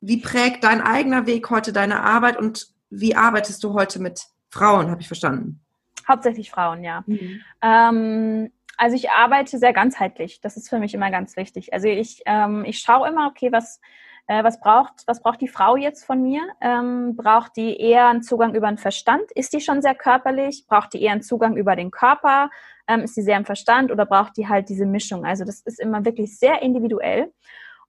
[0.00, 4.90] wie prägt dein eigener Weg heute deine Arbeit und wie arbeitest du heute mit Frauen,
[4.90, 5.60] habe ich verstanden?
[6.06, 7.04] Hauptsächlich Frauen, ja.
[7.06, 7.40] Mhm.
[7.62, 10.40] Ähm, also ich arbeite sehr ganzheitlich.
[10.40, 11.72] Das ist für mich immer ganz wichtig.
[11.72, 13.80] Also ich, ähm, ich schaue immer, okay, was,
[14.26, 16.42] äh, was, braucht, was braucht die Frau jetzt von mir?
[16.60, 19.30] Ähm, braucht die eher einen Zugang über den Verstand?
[19.34, 20.66] Ist die schon sehr körperlich?
[20.66, 22.50] Braucht die eher einen Zugang über den Körper?
[22.86, 25.24] Ähm, ist sie sehr im Verstand oder braucht die halt diese Mischung?
[25.24, 27.32] Also das ist immer wirklich sehr individuell.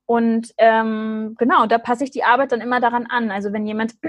[0.06, 3.32] Und ähm, genau, da passe ich die Arbeit dann immer daran an.
[3.32, 3.96] Also wenn jemand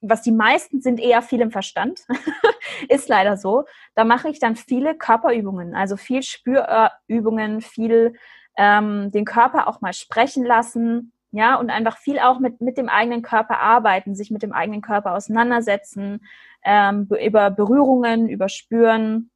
[0.00, 2.00] was die meisten sind eher viel im Verstand,
[2.88, 3.64] ist leider so.
[3.94, 8.14] Da mache ich dann viele Körperübungen, also viel Spürübungen, viel
[8.56, 12.88] ähm, den Körper auch mal sprechen lassen, ja, und einfach viel auch mit, mit dem
[12.88, 16.26] eigenen Körper arbeiten, sich mit dem eigenen Körper auseinandersetzen,
[16.64, 19.30] ähm, über Berührungen, über Spüren,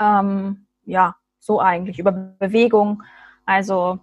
[0.00, 3.02] ähm, ja, so eigentlich, über Bewegung.
[3.44, 3.98] Also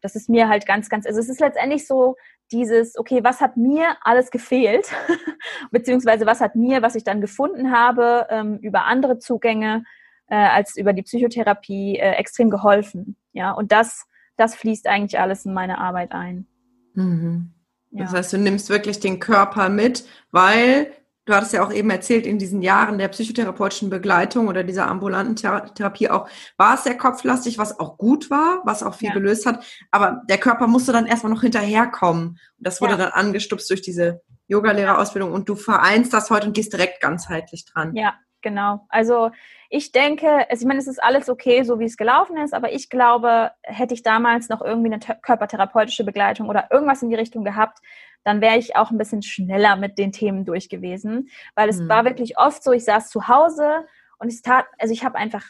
[0.00, 2.16] das ist mir halt ganz, ganz, also es ist letztendlich so
[2.50, 4.86] dieses, okay, was hat mir alles gefehlt,
[5.70, 9.84] beziehungsweise was hat mir, was ich dann gefunden habe, ähm, über andere Zugänge
[10.28, 13.16] äh, als über die Psychotherapie äh, extrem geholfen.
[13.32, 16.46] Ja, und das, das fließt eigentlich alles in meine Arbeit ein.
[16.94, 17.52] Mhm.
[17.90, 18.04] Ja.
[18.04, 20.92] Das heißt, du nimmst wirklich den Körper mit, weil
[21.24, 25.36] du hattest ja auch eben erzählt, in diesen Jahren der psychotherapeutischen Begleitung oder dieser ambulanten
[25.36, 29.14] Therapie auch, war es sehr kopflastig, was auch gut war, was auch viel ja.
[29.14, 29.64] gelöst hat.
[29.90, 32.28] Aber der Körper musste dann erstmal noch hinterherkommen.
[32.28, 32.98] Und das wurde ja.
[32.98, 37.94] dann angestupst durch diese Yogalehrerausbildung und du vereinst das heute und gehst direkt ganzheitlich dran.
[37.94, 38.86] Ja, genau.
[38.88, 39.30] Also
[39.70, 42.90] ich denke, ich meine, es ist alles okay, so wie es gelaufen ist, aber ich
[42.90, 47.78] glaube, hätte ich damals noch irgendwie eine körpertherapeutische Begleitung oder irgendwas in die Richtung gehabt,
[48.24, 51.30] dann wäre ich auch ein bisschen schneller mit den Themen durch gewesen.
[51.54, 51.88] Weil es mhm.
[51.88, 53.86] war wirklich oft so, ich saß zu Hause
[54.18, 55.44] und es tat, also ich habe einfach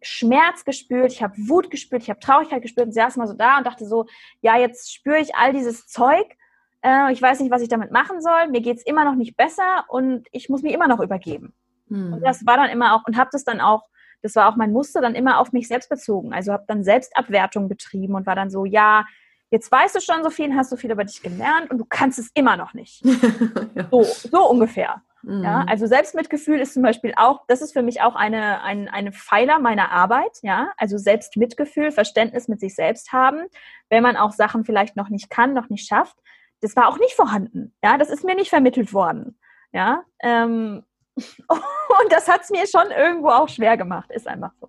[0.00, 3.58] Schmerz gespürt, ich habe Wut gespürt, ich habe Traurigkeit gespürt und saß mal so da
[3.58, 4.06] und dachte so,
[4.40, 6.36] ja, jetzt spüre ich all dieses Zeug.
[6.82, 8.48] Äh, ich weiß nicht, was ich damit machen soll.
[8.48, 11.54] Mir geht es immer noch nicht besser und ich muss mich immer noch übergeben.
[11.88, 12.14] Mhm.
[12.14, 13.88] Und das war dann immer auch, und habe das dann auch,
[14.22, 16.32] das war auch mein Muster, dann immer auf mich selbst bezogen.
[16.32, 19.04] Also habe dann Selbstabwertung betrieben und war dann so, ja,
[19.50, 22.18] jetzt weißt du schon so viel, hast so viel über dich gelernt und du kannst
[22.18, 23.04] es immer noch nicht.
[23.74, 23.86] ja.
[23.90, 25.02] so, so ungefähr.
[25.24, 25.42] Mhm.
[25.42, 29.12] Ja, also Selbstmitgefühl ist zum Beispiel auch, das ist für mich auch eine, ein, eine
[29.12, 33.46] Pfeiler meiner Arbeit, ja, also Selbstmitgefühl, Verständnis mit sich selbst haben,
[33.88, 36.16] wenn man auch Sachen vielleicht noch nicht kann, noch nicht schafft.
[36.60, 39.38] Das war auch nicht vorhanden, ja, das ist mir nicht vermittelt worden,
[39.72, 40.84] ja, ähm,
[41.48, 44.68] und das hat es mir schon irgendwo auch schwer gemacht, ist einfach so.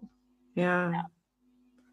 [0.56, 0.92] ja.
[0.92, 1.06] ja.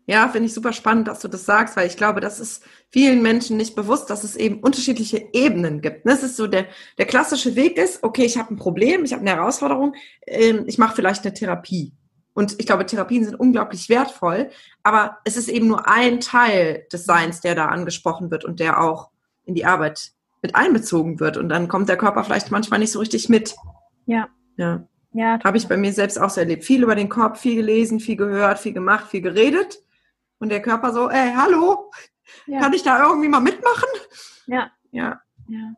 [0.07, 3.23] Ja, finde ich super spannend, dass du das sagst, weil ich glaube, das ist vielen
[3.23, 6.07] Menschen nicht bewusst, dass es eben unterschiedliche Ebenen gibt.
[6.07, 6.67] Das ist so der,
[6.99, 9.95] der klassische Weg ist, okay, ich habe ein Problem, ich habe eine Herausforderung,
[10.27, 11.95] ähm, ich mache vielleicht eine Therapie.
[12.35, 14.51] Und ich glaube, Therapien sind unglaublich wertvoll,
[14.83, 18.83] aber es ist eben nur ein Teil des Seins, der da angesprochen wird und der
[18.83, 19.11] auch
[19.45, 21.37] in die Arbeit mit einbezogen wird.
[21.37, 23.55] Und dann kommt der Körper vielleicht manchmal nicht so richtig mit.
[24.07, 24.29] Ja.
[24.63, 24.87] Ja.
[25.15, 26.65] Ja, habe ich bei mir selbst auch so erlebt.
[26.65, 29.83] Viel über den Kopf, viel gelesen, viel gehört, viel gemacht, viel geredet
[30.39, 31.91] und der Körper so, ey, hallo,
[32.47, 32.61] ja.
[32.61, 33.89] kann ich da irgendwie mal mitmachen?
[34.47, 34.71] Ja.
[34.91, 35.21] Ja.
[35.49, 35.75] ja.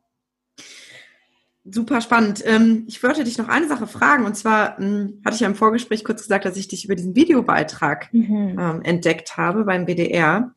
[1.64, 2.42] Super spannend.
[2.46, 4.24] Ähm, ich wollte dich noch eine Sache fragen.
[4.24, 7.16] Und zwar hm, hatte ich ja im Vorgespräch kurz gesagt, dass ich dich über diesen
[7.16, 8.58] Videobeitrag mhm.
[8.58, 10.54] ähm, entdeckt habe beim BDR.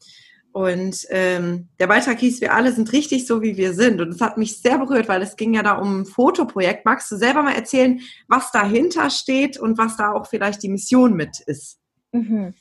[0.57, 4.01] Und ähm, der Beitrag hieß, wir alle sind richtig so, wie wir sind.
[4.01, 6.83] Und es hat mich sehr berührt, weil es ging ja da um ein Fotoprojekt.
[6.83, 11.13] Magst du selber mal erzählen, was dahinter steht und was da auch vielleicht die Mission
[11.13, 11.77] mit ist?
[12.11, 12.55] Mhm.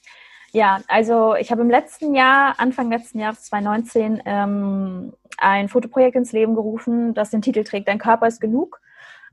[0.53, 6.33] Ja, also ich habe im letzten Jahr, Anfang letzten Jahres 2019, ähm, ein Fotoprojekt ins
[6.33, 8.79] Leben gerufen, das den Titel trägt, Dein Körper ist genug.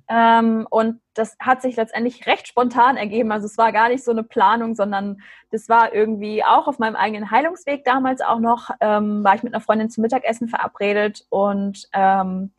[0.10, 3.32] Ähm, und das hat sich letztendlich recht spontan ergeben.
[3.32, 6.96] Also es war gar nicht so eine Planung, sondern das war irgendwie auch auf meinem
[6.96, 11.88] eigenen Heilungsweg damals auch noch, ähm, war ich mit einer Freundin zum Mittagessen verabredet und
[11.94, 12.52] ähm,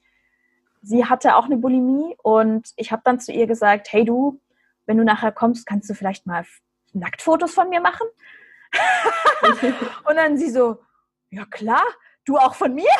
[0.82, 4.40] sie hatte auch eine Bulimie und ich habe dann zu ihr gesagt, hey du,
[4.86, 6.44] wenn du nachher kommst, kannst du vielleicht mal
[6.92, 8.06] Nacktfotos von mir machen?
[10.08, 10.78] und dann sie so,
[11.30, 11.84] ja klar,
[12.24, 12.90] du auch von mir?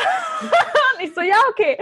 [1.05, 1.79] und ich so, ja, okay.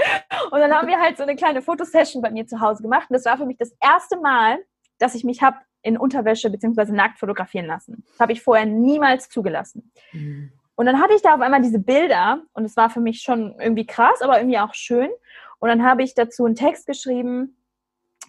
[0.50, 3.08] Und dann haben wir halt so eine kleine Fotosession bei mir zu Hause gemacht.
[3.10, 4.58] Und das war für mich das erste Mal,
[4.98, 6.92] dass ich mich habe in Unterwäsche bzw.
[6.92, 8.04] nackt fotografieren lassen.
[8.10, 9.92] Das habe ich vorher niemals zugelassen.
[10.12, 10.52] Mhm.
[10.74, 13.54] Und dann hatte ich da auf einmal diese Bilder und es war für mich schon
[13.60, 15.10] irgendwie krass, aber irgendwie auch schön.
[15.58, 17.56] Und dann habe ich dazu einen Text geschrieben,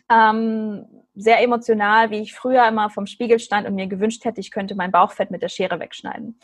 [0.10, 0.86] ähm,
[1.16, 4.76] sehr emotional, wie ich früher immer vom Spiegel stand und mir gewünscht hätte, ich könnte
[4.76, 6.40] mein Bauchfett mit der Schere wegschneiden.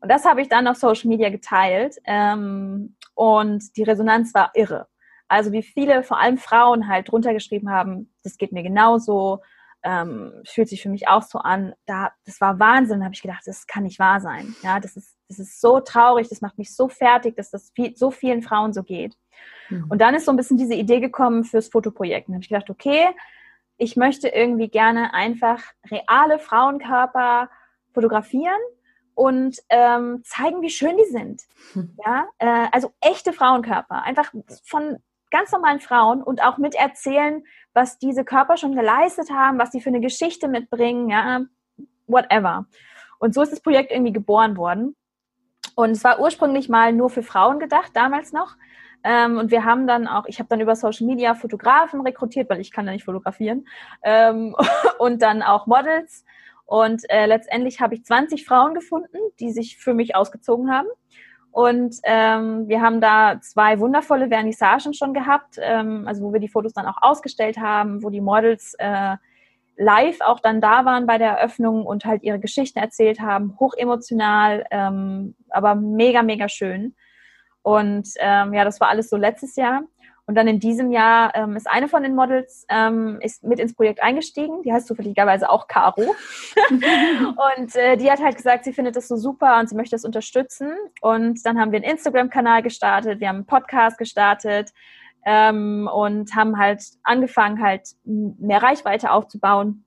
[0.00, 4.86] Und das habe ich dann auf Social Media geteilt ähm, und die Resonanz war irre.
[5.28, 9.40] Also wie viele, vor allem Frauen halt drunter geschrieben haben, das geht mir genauso,
[9.82, 11.74] ähm, fühlt sich für mich auch so an.
[11.86, 14.54] Da, das war Wahnsinn, habe ich gedacht, das kann nicht wahr sein.
[14.62, 17.94] Ja, das ist, das ist so traurig, das macht mich so fertig, dass das viel,
[17.96, 19.16] so vielen Frauen so geht.
[19.68, 19.86] Mhm.
[19.88, 22.28] Und dann ist so ein bisschen diese Idee gekommen fürs Fotoprojekt.
[22.28, 23.08] Und habe ich gedacht, okay,
[23.76, 27.50] ich möchte irgendwie gerne einfach reale Frauenkörper
[27.92, 28.58] fotografieren
[29.18, 31.42] und ähm, zeigen, wie schön die sind.
[31.72, 31.96] Hm.
[32.06, 34.32] Ja, äh, also echte Frauenkörper, einfach
[34.64, 34.98] von
[35.32, 37.42] ganz normalen Frauen und auch mit erzählen,
[37.74, 41.40] was diese Körper schon geleistet haben, was sie für eine Geschichte mitbringen, ja,
[42.06, 42.66] whatever.
[43.18, 44.94] Und so ist das Projekt irgendwie geboren worden.
[45.74, 48.54] Und es war ursprünglich mal nur für Frauen gedacht, damals noch.
[49.02, 52.60] Ähm, und wir haben dann auch, ich habe dann über Social Media Fotografen rekrutiert, weil
[52.60, 53.66] ich kann ja nicht fotografieren.
[54.04, 54.54] Ähm,
[55.00, 56.24] und dann auch Models.
[56.68, 60.88] Und äh, letztendlich habe ich 20 Frauen gefunden, die sich für mich ausgezogen haben.
[61.50, 66.48] Und ähm, wir haben da zwei wundervolle Vernissagen schon gehabt, ähm, also wo wir die
[66.50, 69.16] Fotos dann auch ausgestellt haben, wo die Models äh,
[69.78, 73.56] live auch dann da waren bei der Eröffnung und halt ihre Geschichten erzählt haben.
[73.58, 76.94] Hochemotional, ähm, aber mega, mega schön.
[77.62, 79.84] Und ähm, ja, das war alles so letztes Jahr.
[80.28, 83.74] Und dann in diesem Jahr ähm, ist eine von den Models ähm, ist mit ins
[83.74, 84.62] Projekt eingestiegen.
[84.62, 86.02] Die heißt zufälligerweise auch Caro.
[86.70, 90.04] und äh, die hat halt gesagt, sie findet das so super und sie möchte das
[90.04, 90.72] unterstützen.
[91.00, 94.74] Und dann haben wir einen Instagram-Kanal gestartet, wir haben einen Podcast gestartet
[95.24, 99.86] ähm, und haben halt angefangen, halt mehr Reichweite aufzubauen.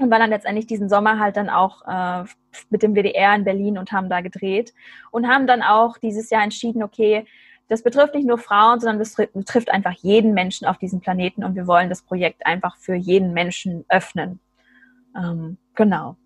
[0.00, 2.24] Und waren dann letztendlich diesen Sommer halt dann auch äh,
[2.70, 4.74] mit dem WDR in Berlin und haben da gedreht.
[5.12, 7.24] Und haben dann auch dieses Jahr entschieden, okay,
[7.70, 11.54] das betrifft nicht nur Frauen, sondern das betrifft einfach jeden Menschen auf diesem Planeten und
[11.54, 14.40] wir wollen das Projekt einfach für jeden Menschen öffnen.
[15.16, 16.16] Ähm, genau.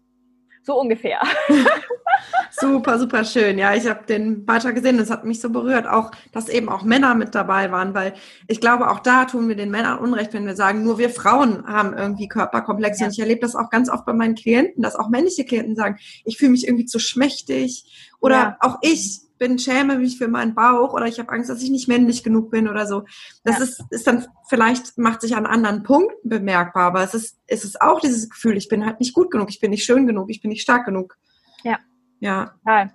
[0.62, 1.20] So ungefähr.
[2.51, 3.59] super, super schön.
[3.59, 4.99] Ja, ich habe den Beitrag gesehen.
[4.99, 8.14] Es hat mich so berührt, auch, dass eben auch Männer mit dabei waren, weil
[8.49, 11.66] ich glaube, auch da tun wir den Männern Unrecht, wenn wir sagen, nur wir Frauen
[11.66, 13.01] haben irgendwie Körperkomplexe.
[13.01, 13.07] Ja.
[13.07, 15.99] Und ich erlebe das auch ganz oft bei meinen Klienten, dass auch männliche Klienten sagen,
[16.24, 18.57] ich fühle mich irgendwie zu schmächtig oder ja.
[18.61, 21.86] auch ich bin, schäme mich für meinen Bauch oder ich habe Angst, dass ich nicht
[21.86, 23.05] männlich genug bin oder so.
[23.45, 23.64] Das ja.
[23.64, 27.82] ist, ist dann vielleicht, macht sich an anderen Punkten bemerkbar, aber es ist, es ist
[27.82, 30.40] auch dieses Gefühl, ich bin halt nicht gut genug, ich bin nicht schön genug, ich
[30.40, 31.18] bin nicht stark genug.
[31.62, 31.78] Ja.
[32.20, 32.55] Ja.
[32.66, 32.90] ja.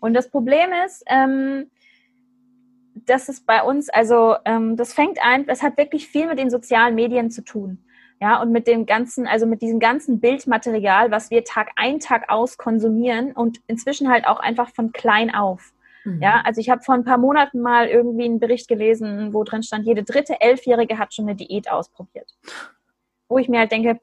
[0.00, 1.70] Und das Problem ist, ähm,
[2.94, 6.50] dass es bei uns, also ähm, das fängt ein, es hat wirklich viel mit den
[6.50, 7.78] sozialen Medien zu tun.
[8.20, 12.28] Ja, und mit dem ganzen, also mit diesem ganzen Bildmaterial, was wir Tag ein, Tag
[12.28, 15.72] aus konsumieren und inzwischen halt auch einfach von klein auf.
[16.04, 16.22] Mhm.
[16.22, 19.62] Ja, also ich habe vor ein paar Monaten mal irgendwie einen Bericht gelesen, wo drin
[19.62, 22.30] stand, jede dritte Elfjährige hat schon eine Diät ausprobiert.
[23.28, 24.00] Wo ich mir halt denke,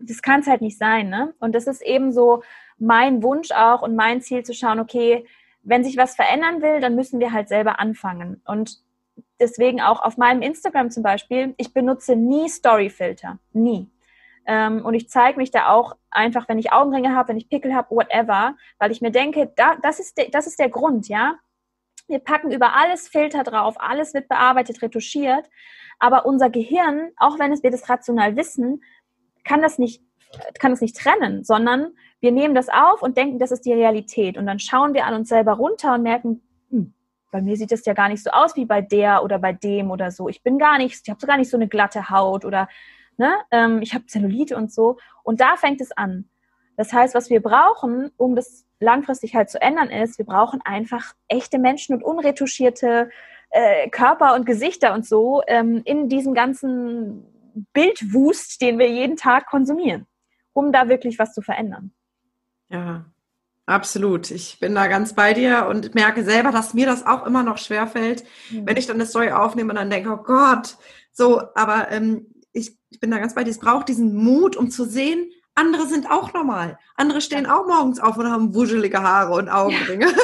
[0.00, 1.34] das kann es halt nicht sein, ne?
[1.38, 2.42] Und das ist eben so
[2.78, 5.26] mein Wunsch auch und mein Ziel zu schauen, okay,
[5.62, 8.42] wenn sich was verändern will, dann müssen wir halt selber anfangen.
[8.44, 8.80] Und
[9.38, 13.38] deswegen auch auf meinem Instagram zum Beispiel, ich benutze nie Storyfilter.
[13.52, 13.88] Nie.
[14.46, 17.74] Ähm, und ich zeige mich da auch einfach, wenn ich Augenringe habe, wenn ich Pickel
[17.74, 21.36] habe, whatever, weil ich mir denke, da, das, ist de, das ist der Grund, ja.
[22.08, 25.48] Wir packen über alles Filter drauf, alles wird bearbeitet, retuschiert,
[25.98, 28.82] aber unser Gehirn, auch wenn es wir das rational wissen,
[29.44, 30.02] kann das nicht,
[30.58, 34.36] kann das nicht trennen, sondern wir nehmen das auf und denken, das ist die Realität.
[34.36, 36.92] Und dann schauen wir an uns selber runter und merken, hm,
[37.30, 39.90] bei mir sieht das ja gar nicht so aus wie bei der oder bei dem
[39.90, 40.28] oder so.
[40.28, 42.68] Ich bin gar nicht, ich habe so gar nicht so eine glatte Haut oder
[43.16, 44.98] ne, ähm, ich habe Zellulite und so.
[45.22, 46.28] Und da fängt es an.
[46.76, 51.14] Das heißt, was wir brauchen, um das langfristig halt zu ändern, ist, wir brauchen einfach
[51.28, 53.10] echte Menschen und unretuschierte
[53.50, 57.24] äh, Körper und Gesichter und so ähm, in diesem ganzen
[57.72, 60.06] Bildwust, den wir jeden Tag konsumieren,
[60.52, 61.92] um da wirklich was zu verändern.
[62.70, 63.04] Ja,
[63.66, 64.30] absolut.
[64.30, 67.58] Ich bin da ganz bei dir und merke selber, dass mir das auch immer noch
[67.58, 68.66] schwerfällt, mhm.
[68.66, 70.76] wenn ich dann eine Story aufnehme und dann denke, oh Gott,
[71.12, 74.70] so, aber ähm, ich, ich bin da ganz bei dir, es braucht diesen Mut, um
[74.70, 76.78] zu sehen, andere sind auch normal.
[76.96, 80.06] Andere stehen auch morgens auf und haben wuschelige Haare und Augenringe.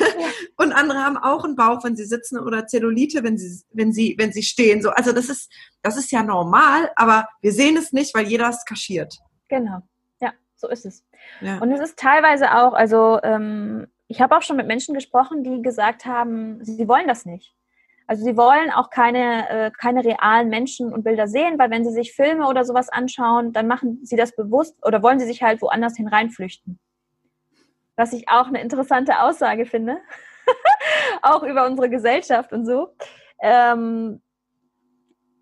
[0.00, 0.26] Ja.
[0.56, 4.16] und andere haben auch einen Bauch, wenn sie sitzen oder Zellulite, wenn sie, wenn sie,
[4.18, 4.82] wenn sie stehen.
[4.82, 5.52] So, also das ist,
[5.82, 9.18] das ist ja normal, aber wir sehen es nicht, weil jeder es kaschiert.
[9.48, 9.82] Genau.
[10.20, 11.04] Ja, so ist es.
[11.40, 11.58] Ja.
[11.58, 15.62] Und es ist teilweise auch, also ähm, ich habe auch schon mit Menschen gesprochen, die
[15.62, 17.54] gesagt haben, sie wollen das nicht.
[18.08, 21.92] Also sie wollen auch keine, äh, keine realen Menschen und Bilder sehen, weil wenn sie
[21.92, 25.60] sich Filme oder sowas anschauen, dann machen sie das bewusst oder wollen sie sich halt
[25.60, 26.80] woanders hin reinflüchten.
[27.96, 29.98] Was ich auch eine interessante Aussage finde,
[31.22, 32.94] auch über unsere Gesellschaft und so.
[33.42, 34.22] Ähm,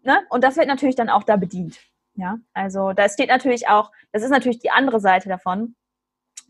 [0.02, 0.26] ne?
[0.28, 1.78] Und das wird natürlich dann auch da bedient.
[2.14, 5.76] Ja, also da steht natürlich auch, das ist natürlich die andere Seite davon.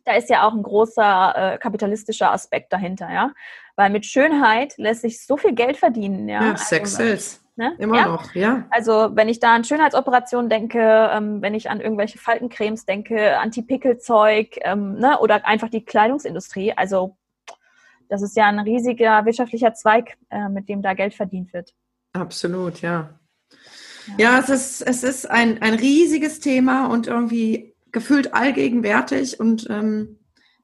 [0.07, 3.33] Da ist ja auch ein großer äh, kapitalistischer Aspekt dahinter, ja.
[3.75, 6.29] Weil mit Schönheit lässt sich so viel Geld verdienen.
[6.29, 7.43] Ja, ja Sex sells.
[7.57, 7.75] Ne?
[7.79, 8.07] Immer ja?
[8.07, 8.67] noch, ja.
[8.71, 14.59] Also wenn ich da an Schönheitsoperationen denke, ähm, wenn ich an irgendwelche Faltencremes denke, Anti-Pickel-Zeug
[14.61, 15.19] ähm, ne?
[15.21, 17.17] oder einfach die Kleidungsindustrie, also
[18.09, 21.75] das ist ja ein riesiger wirtschaftlicher Zweig, äh, mit dem da Geld verdient wird.
[22.13, 23.19] Absolut, ja.
[24.07, 29.69] Ja, ja es ist, es ist ein, ein riesiges Thema und irgendwie gefühlt allgegenwärtig und
[29.71, 30.19] ähm,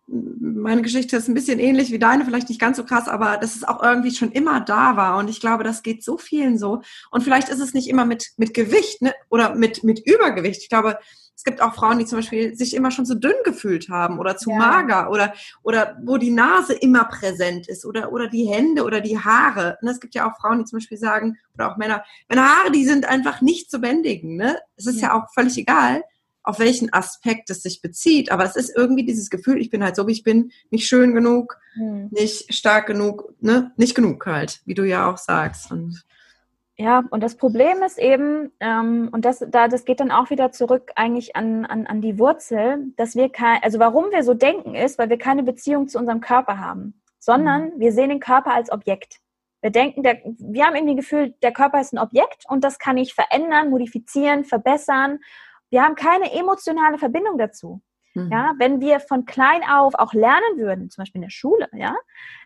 [0.06, 3.56] meine Geschichte ist ein bisschen ähnlich wie deine, vielleicht nicht ganz so krass, aber dass
[3.56, 5.16] es auch irgendwie schon immer da war.
[5.16, 6.82] Und ich glaube, das geht so vielen so.
[7.10, 9.14] Und vielleicht ist es nicht immer mit, mit Gewicht ne?
[9.30, 10.60] oder mit, mit Übergewicht.
[10.60, 10.98] Ich glaube,
[11.34, 14.36] es gibt auch Frauen, die zum Beispiel sich immer schon zu dünn gefühlt haben oder
[14.36, 14.58] zu ja.
[14.58, 19.18] mager oder, oder wo die Nase immer präsent ist oder, oder die Hände oder die
[19.18, 19.78] Haare.
[19.80, 22.72] Und es gibt ja auch Frauen, die zum Beispiel sagen, oder auch Männer, meine Haare,
[22.72, 24.36] die sind einfach nicht zu bändigen.
[24.36, 24.58] Ne?
[24.76, 26.02] Es ist ja, ja auch völlig egal.
[26.44, 29.96] Auf welchen Aspekt es sich bezieht, aber es ist irgendwie dieses Gefühl, ich bin halt
[29.96, 32.08] so, wie ich bin, nicht schön genug, hm.
[32.10, 35.70] nicht stark genug, ne, nicht genug halt, wie du ja auch sagst.
[35.70, 36.04] Und
[36.76, 40.52] ja, und das Problem ist eben, ähm, und das, da, das geht dann auch wieder
[40.52, 44.74] zurück eigentlich an, an, an die Wurzel, dass wir kein, also warum wir so denken
[44.74, 47.80] ist, weil wir keine Beziehung zu unserem Körper haben, sondern mhm.
[47.80, 49.20] wir sehen den Körper als Objekt.
[49.60, 52.96] Wir denken, der, wir haben irgendwie Gefühl, der Körper ist ein Objekt und das kann
[52.96, 55.20] ich verändern, modifizieren, verbessern.
[55.72, 57.80] Wir haben keine emotionale Verbindung dazu.
[58.14, 58.30] Mhm.
[58.30, 61.96] Ja, wenn wir von klein auf auch lernen würden, zum Beispiel in der Schule, ja,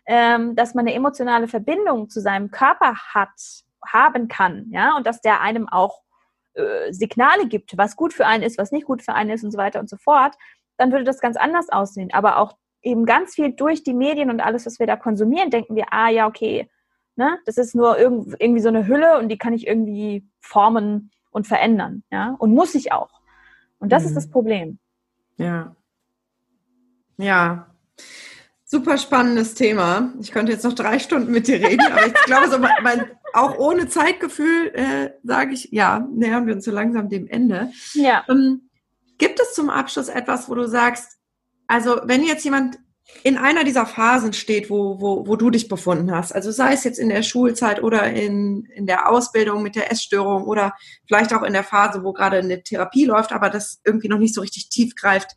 [0.05, 5.19] ähm, dass man eine emotionale Verbindung zu seinem Körper hat, haben kann, ja, und dass
[5.19, 6.03] der einem auch
[6.53, 9.51] äh, Signale gibt, was gut für einen ist, was nicht gut für einen ist und
[9.51, 10.35] so weiter und so fort,
[10.77, 12.13] dann würde das ganz anders aussehen.
[12.13, 15.75] Aber auch eben ganz viel durch die Medien und alles, was wir da konsumieren, denken
[15.75, 16.69] wir, ah ja, okay,
[17.17, 21.45] ne, das ist nur irgendwie so eine Hülle und die kann ich irgendwie formen und
[21.45, 23.16] verändern, ja, und muss ich auch.
[23.79, 24.09] Und das mhm.
[24.09, 24.79] ist das Problem.
[25.37, 25.75] Ja.
[27.17, 27.67] Ja.
[28.65, 30.13] Super spannendes Thema.
[30.19, 33.57] Ich könnte jetzt noch drei Stunden mit dir reden, aber ich glaube, so mein, auch
[33.57, 37.71] ohne Zeitgefühl äh, sage ich, ja, nähern wir uns so langsam dem Ende.
[37.93, 38.25] Ja.
[38.27, 38.69] Ähm,
[39.17, 41.17] gibt es zum Abschluss etwas, wo du sagst,
[41.67, 42.77] also wenn jetzt jemand
[43.23, 46.83] in einer dieser Phasen steht, wo, wo, wo du dich befunden hast, also sei es
[46.83, 50.73] jetzt in der Schulzeit oder in, in der Ausbildung mit der Essstörung oder
[51.07, 54.33] vielleicht auch in der Phase, wo gerade eine Therapie läuft, aber das irgendwie noch nicht
[54.33, 55.35] so richtig tief greift,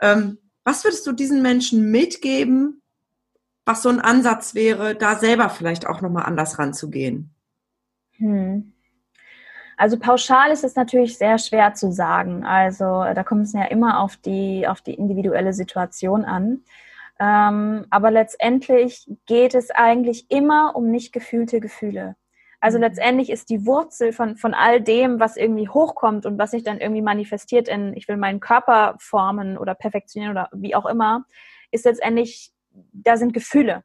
[0.00, 2.82] ähm, was würdest du diesen Menschen mitgeben,
[3.64, 7.34] was so ein Ansatz wäre, da selber vielleicht auch nochmal anders ranzugehen?
[8.18, 8.72] Hm.
[9.76, 12.44] Also pauschal ist es natürlich sehr schwer zu sagen.
[12.44, 16.60] Also da kommt es ja immer auf die, auf die individuelle Situation an.
[17.20, 22.16] Ähm, aber letztendlich geht es eigentlich immer um nicht gefühlte Gefühle.
[22.60, 22.84] Also mhm.
[22.84, 26.78] letztendlich ist die Wurzel von, von all dem, was irgendwie hochkommt und was sich dann
[26.78, 31.26] irgendwie manifestiert in, ich will meinen Körper formen oder perfektionieren oder wie auch immer,
[31.70, 32.52] ist letztendlich,
[32.92, 33.84] da sind Gefühle,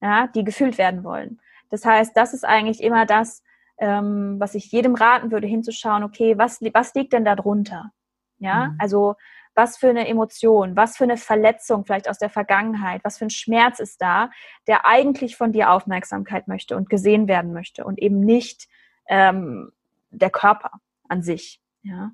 [0.00, 1.40] ja, die gefühlt werden wollen.
[1.70, 3.44] Das heißt, das ist eigentlich immer das,
[3.78, 7.92] ähm, was ich jedem raten würde, hinzuschauen, okay, was, was liegt denn da drunter?
[8.38, 8.76] Ja, mhm.
[8.80, 9.14] also
[9.56, 13.30] was für eine Emotion, was für eine Verletzung vielleicht aus der Vergangenheit, was für ein
[13.30, 14.30] Schmerz ist da,
[14.66, 18.68] der eigentlich von dir Aufmerksamkeit möchte und gesehen werden möchte und eben nicht
[19.08, 19.72] ähm,
[20.10, 20.70] der Körper
[21.08, 21.62] an sich.
[21.82, 22.12] Ja.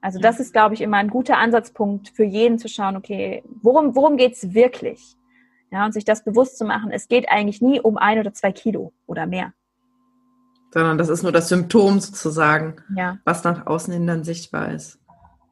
[0.00, 3.96] Also das ist, glaube ich, immer ein guter Ansatzpunkt für jeden zu schauen, okay, worum,
[3.96, 5.16] worum geht es wirklich?
[5.72, 8.52] Ja, und sich das bewusst zu machen, es geht eigentlich nie um ein oder zwei
[8.52, 9.52] Kilo oder mehr.
[10.72, 13.18] Sondern das ist nur das Symptom sozusagen, ja.
[13.24, 15.00] was nach außen hin dann sichtbar ist.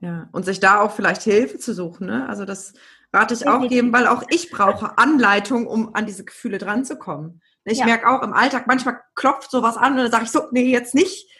[0.03, 2.09] Ja, und sich da auch vielleicht Hilfe zu suchen.
[2.09, 2.29] Ne?
[2.29, 2.75] Also das
[3.13, 6.97] rate ich auch geben, weil auch ich brauche Anleitung, um an diese Gefühle dran zu
[6.97, 7.41] kommen.
[7.65, 7.85] Ich ja.
[7.85, 10.97] merke auch im Alltag, manchmal klopft sowas an und dann sage ich so, nee, jetzt
[10.97, 11.31] nicht.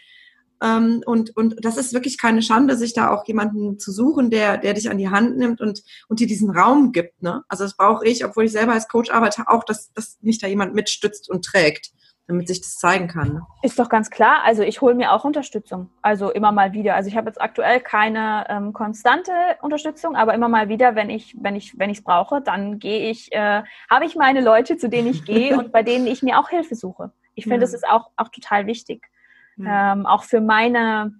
[0.61, 4.57] Ähm, und, und das ist wirklich keine Schande, sich da auch jemanden zu suchen, der,
[4.57, 7.21] der dich an die Hand nimmt und, und dir diesen Raum gibt.
[7.21, 7.43] Ne?
[7.49, 10.47] Also das brauche ich, obwohl ich selber als Coach arbeite, auch, dass, dass mich da
[10.47, 11.91] jemand mitstützt und trägt
[12.27, 13.41] damit sich das zeigen kann.
[13.63, 14.43] Ist doch ganz klar.
[14.45, 15.89] Also ich hole mir auch Unterstützung.
[16.01, 16.95] Also immer mal wieder.
[16.95, 21.35] Also ich habe jetzt aktuell keine ähm, konstante Unterstützung, aber immer mal wieder, wenn ich,
[21.41, 24.87] wenn ich, wenn ich es brauche, dann gehe ich, äh, habe ich meine Leute, zu
[24.87, 27.11] denen ich gehe und bei denen ich mir auch Hilfe suche.
[27.35, 27.61] Ich finde, ja.
[27.61, 29.09] das ist auch, auch total wichtig.
[29.57, 29.93] Ja.
[29.93, 31.13] Ähm, auch für meine,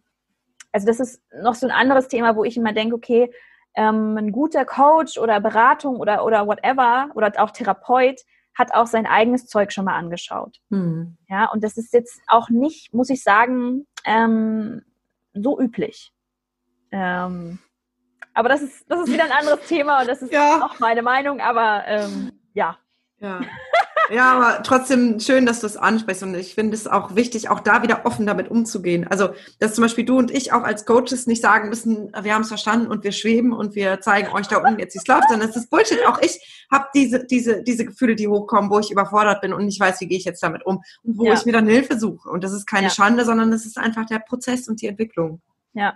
[0.72, 3.30] also das ist noch so ein anderes Thema, wo ich immer denke, okay,
[3.76, 8.22] ähm, ein guter Coach oder Beratung oder, oder whatever oder auch Therapeut,
[8.56, 10.60] hat auch sein eigenes Zeug schon mal angeschaut.
[10.70, 11.18] Mhm.
[11.28, 14.84] Ja, und das ist jetzt auch nicht, muss ich sagen, ähm,
[15.34, 16.14] so üblich.
[16.92, 17.60] Ähm,
[18.34, 20.66] aber das ist, das ist wieder ein anderes Thema und das ist ja.
[20.66, 22.78] auch meine Meinung, aber ähm, ja.
[23.20, 23.42] Ja.
[24.10, 27.62] Ja, aber trotzdem schön, dass du es ansprichst und ich finde es auch wichtig, auch
[27.62, 29.08] da wieder offen damit umzugehen.
[29.08, 29.30] Also,
[29.60, 32.50] dass zum Beispiel du und ich auch als Coaches nicht sagen müssen, wir haben es
[32.50, 35.50] verstanden und wir schweben und wir zeigen euch da unten jetzt, wie es läuft, sondern
[35.50, 36.06] es ist Bullshit.
[36.06, 39.80] Auch ich habe diese, diese, diese Gefühle, die hochkommen, wo ich überfordert bin und nicht
[39.80, 41.34] weiß, wie gehe ich jetzt damit um und wo ja.
[41.34, 42.30] ich mir dann Hilfe suche.
[42.30, 42.90] Und das ist keine ja.
[42.90, 45.42] Schande, sondern das ist einfach der Prozess und die Entwicklung.
[45.74, 45.94] Ja,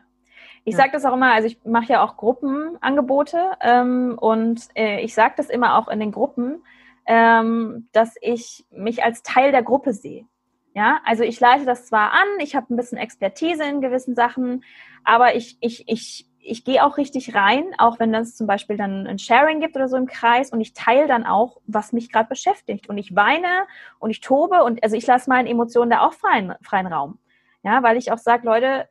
[0.68, 5.14] ich sage das auch immer, also ich mache ja auch Gruppenangebote ähm, und äh, ich
[5.14, 6.62] sage das immer auch in den Gruppen,
[7.08, 10.26] ähm, dass ich mich als Teil der Gruppe sehe.
[10.74, 14.64] Ja, also ich leite das zwar an, ich habe ein bisschen Expertise in gewissen Sachen,
[15.04, 19.08] aber ich, ich, ich, ich gehe auch richtig rein, auch wenn das zum Beispiel dann
[19.08, 22.30] ein Sharing gibt oder so im Kreis und ich teile dann auch, was mich gerade
[22.30, 22.90] beschäftigt.
[22.90, 23.66] Und ich weine
[23.98, 27.18] und ich tobe und also ich lasse meinen Emotionen da auch freien, freien Raum.
[27.64, 28.88] Ja, weil ich auch sage, Leute,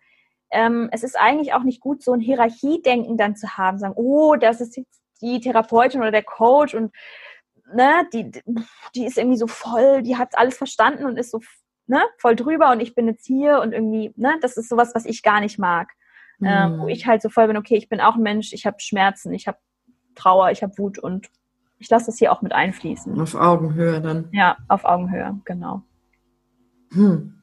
[0.51, 4.35] ähm, es ist eigentlich auch nicht gut, so ein Hierarchiedenken dann zu haben, sagen, oh,
[4.37, 6.93] das ist jetzt die Therapeutin oder der Coach und
[7.75, 8.31] ne, die,
[8.95, 11.41] die ist irgendwie so voll, die hat alles verstanden und ist so
[11.87, 15.05] ne, voll drüber und ich bin jetzt hier und irgendwie, ne, das ist sowas, was
[15.05, 15.91] ich gar nicht mag.
[16.39, 16.47] mhm.
[16.47, 16.89] äh, wo mhm.
[16.89, 19.47] ich halt so voll bin, okay, ich bin auch ein Mensch, ich habe Schmerzen, ich
[19.47, 19.59] habe
[20.15, 21.29] Trauer, ich habe Wut und
[21.79, 23.21] ich lasse das hier auch mit einfließen.
[23.21, 24.29] Auf Augenhöhe dann.
[24.33, 25.83] Ja, auf Augenhöhe, genau.
[26.93, 27.43] Hm.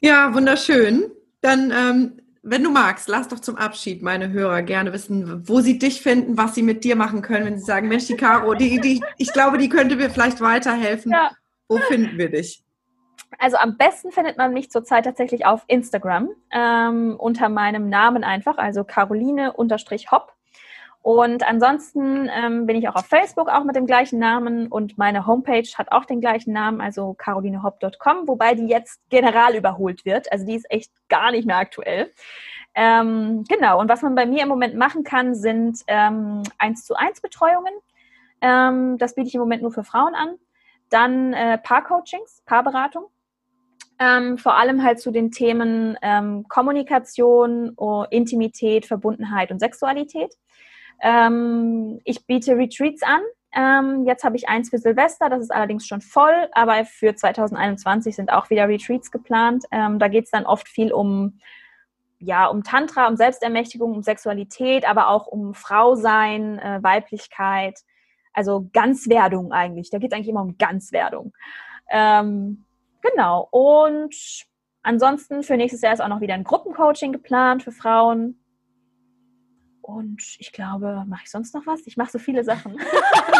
[0.00, 1.10] Ja, wunderschön.
[1.40, 5.78] Dann, ähm, wenn du magst, lass doch zum Abschied meine Hörer gerne wissen, wo sie
[5.78, 8.80] dich finden, was sie mit dir machen können, wenn sie sagen, Mensch, die Caro, die,
[8.80, 11.12] die, ich glaube, die könnte mir vielleicht weiterhelfen.
[11.12, 11.30] Ja.
[11.68, 12.64] Wo finden wir dich?
[13.38, 18.56] Also am besten findet man mich zurzeit tatsächlich auf Instagram ähm, unter meinem Namen einfach,
[18.56, 20.32] also Caroline-Hopp.
[21.02, 25.26] Und ansonsten ähm, bin ich auch auf Facebook auch mit dem gleichen Namen und meine
[25.26, 30.30] Homepage hat auch den gleichen Namen, also carolinehopp.com, wobei die jetzt general überholt wird.
[30.32, 32.12] Also die ist echt gar nicht mehr aktuell.
[32.74, 36.94] Ähm, genau, und was man bei mir im Moment machen kann, sind ähm, 1 zu
[36.94, 37.72] 1 Betreuungen.
[38.40, 40.36] Ähm, das biete ich im Moment nur für Frauen an.
[40.90, 43.06] Dann äh, Paarcoachings, Paarberatung.
[44.00, 50.36] Ähm, vor allem halt zu den Themen ähm, Kommunikation, oh, Intimität, Verbundenheit und Sexualität.
[51.00, 53.20] Ähm, ich biete Retreats an.
[53.52, 58.14] Ähm, jetzt habe ich eins für Silvester, das ist allerdings schon voll, aber für 2021
[58.14, 59.64] sind auch wieder Retreats geplant.
[59.70, 61.38] Ähm, da geht es dann oft viel um,
[62.18, 67.80] ja, um Tantra, um Selbstermächtigung, um Sexualität, aber auch um Frausein, äh, Weiblichkeit,
[68.34, 69.90] also Ganzwerdung eigentlich.
[69.90, 71.32] Da geht es eigentlich immer um Ganzwerdung.
[71.90, 72.64] Ähm,
[73.00, 73.48] genau.
[73.50, 74.14] Und
[74.82, 78.38] ansonsten für nächstes Jahr ist auch noch wieder ein Gruppencoaching geplant für Frauen.
[79.88, 81.80] Und ich glaube, mache ich sonst noch was?
[81.86, 82.78] Ich mache so viele Sachen.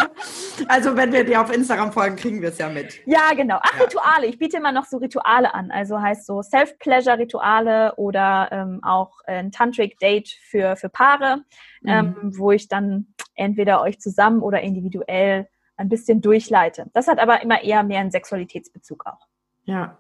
[0.69, 3.03] also wenn wir dir auf Instagram folgen, kriegen wir es ja mit.
[3.05, 3.59] Ja, genau.
[3.61, 3.85] Ach, ja.
[3.85, 4.27] Rituale.
[4.29, 5.71] Ich biete immer noch so Rituale an.
[5.71, 11.45] Also heißt so Self-Pleasure-Rituale oder ähm, auch ein Tantric-Date für, für Paare,
[11.83, 11.89] mhm.
[11.91, 16.87] ähm, wo ich dann entweder euch zusammen oder individuell ein bisschen durchleite.
[16.95, 19.27] Das hat aber immer eher mehr einen Sexualitätsbezug auch.
[19.65, 19.99] Ja.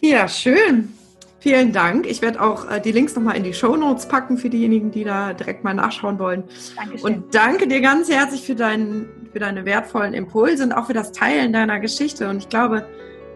[0.00, 0.96] Ja, schön.
[1.38, 2.06] Vielen Dank.
[2.06, 5.04] Ich werde auch äh, die Links nochmal in die Show Notes packen für diejenigen, die
[5.04, 6.44] da direkt mal nachschauen wollen.
[6.76, 7.00] Dankeschön.
[7.04, 11.12] Und danke dir ganz herzlich für, dein, für deine wertvollen Impulse und auch für das
[11.12, 12.28] Teilen deiner Geschichte.
[12.30, 12.86] Und ich glaube,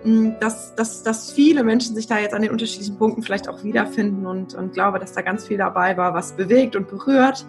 [0.05, 3.63] mh, dass, dass, dass viele Menschen sich da jetzt an den unterschiedlichen Punkten vielleicht auch
[3.63, 7.45] wiederfinden und, und glaube, dass da ganz viel dabei war, was bewegt und berührt.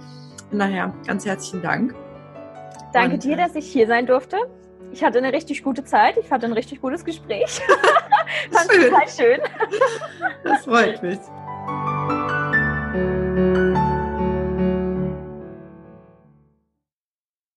[0.49, 1.95] Von daher ganz herzlichen Dank.
[2.93, 4.37] Danke und, dir, dass ich hier sein durfte.
[4.91, 6.17] Ich hatte eine richtig gute Zeit.
[6.17, 7.61] Ich hatte ein richtig gutes Gespräch.
[8.51, 8.89] Fand schön.
[8.91, 9.41] total schön.
[10.43, 11.19] Das freut mich.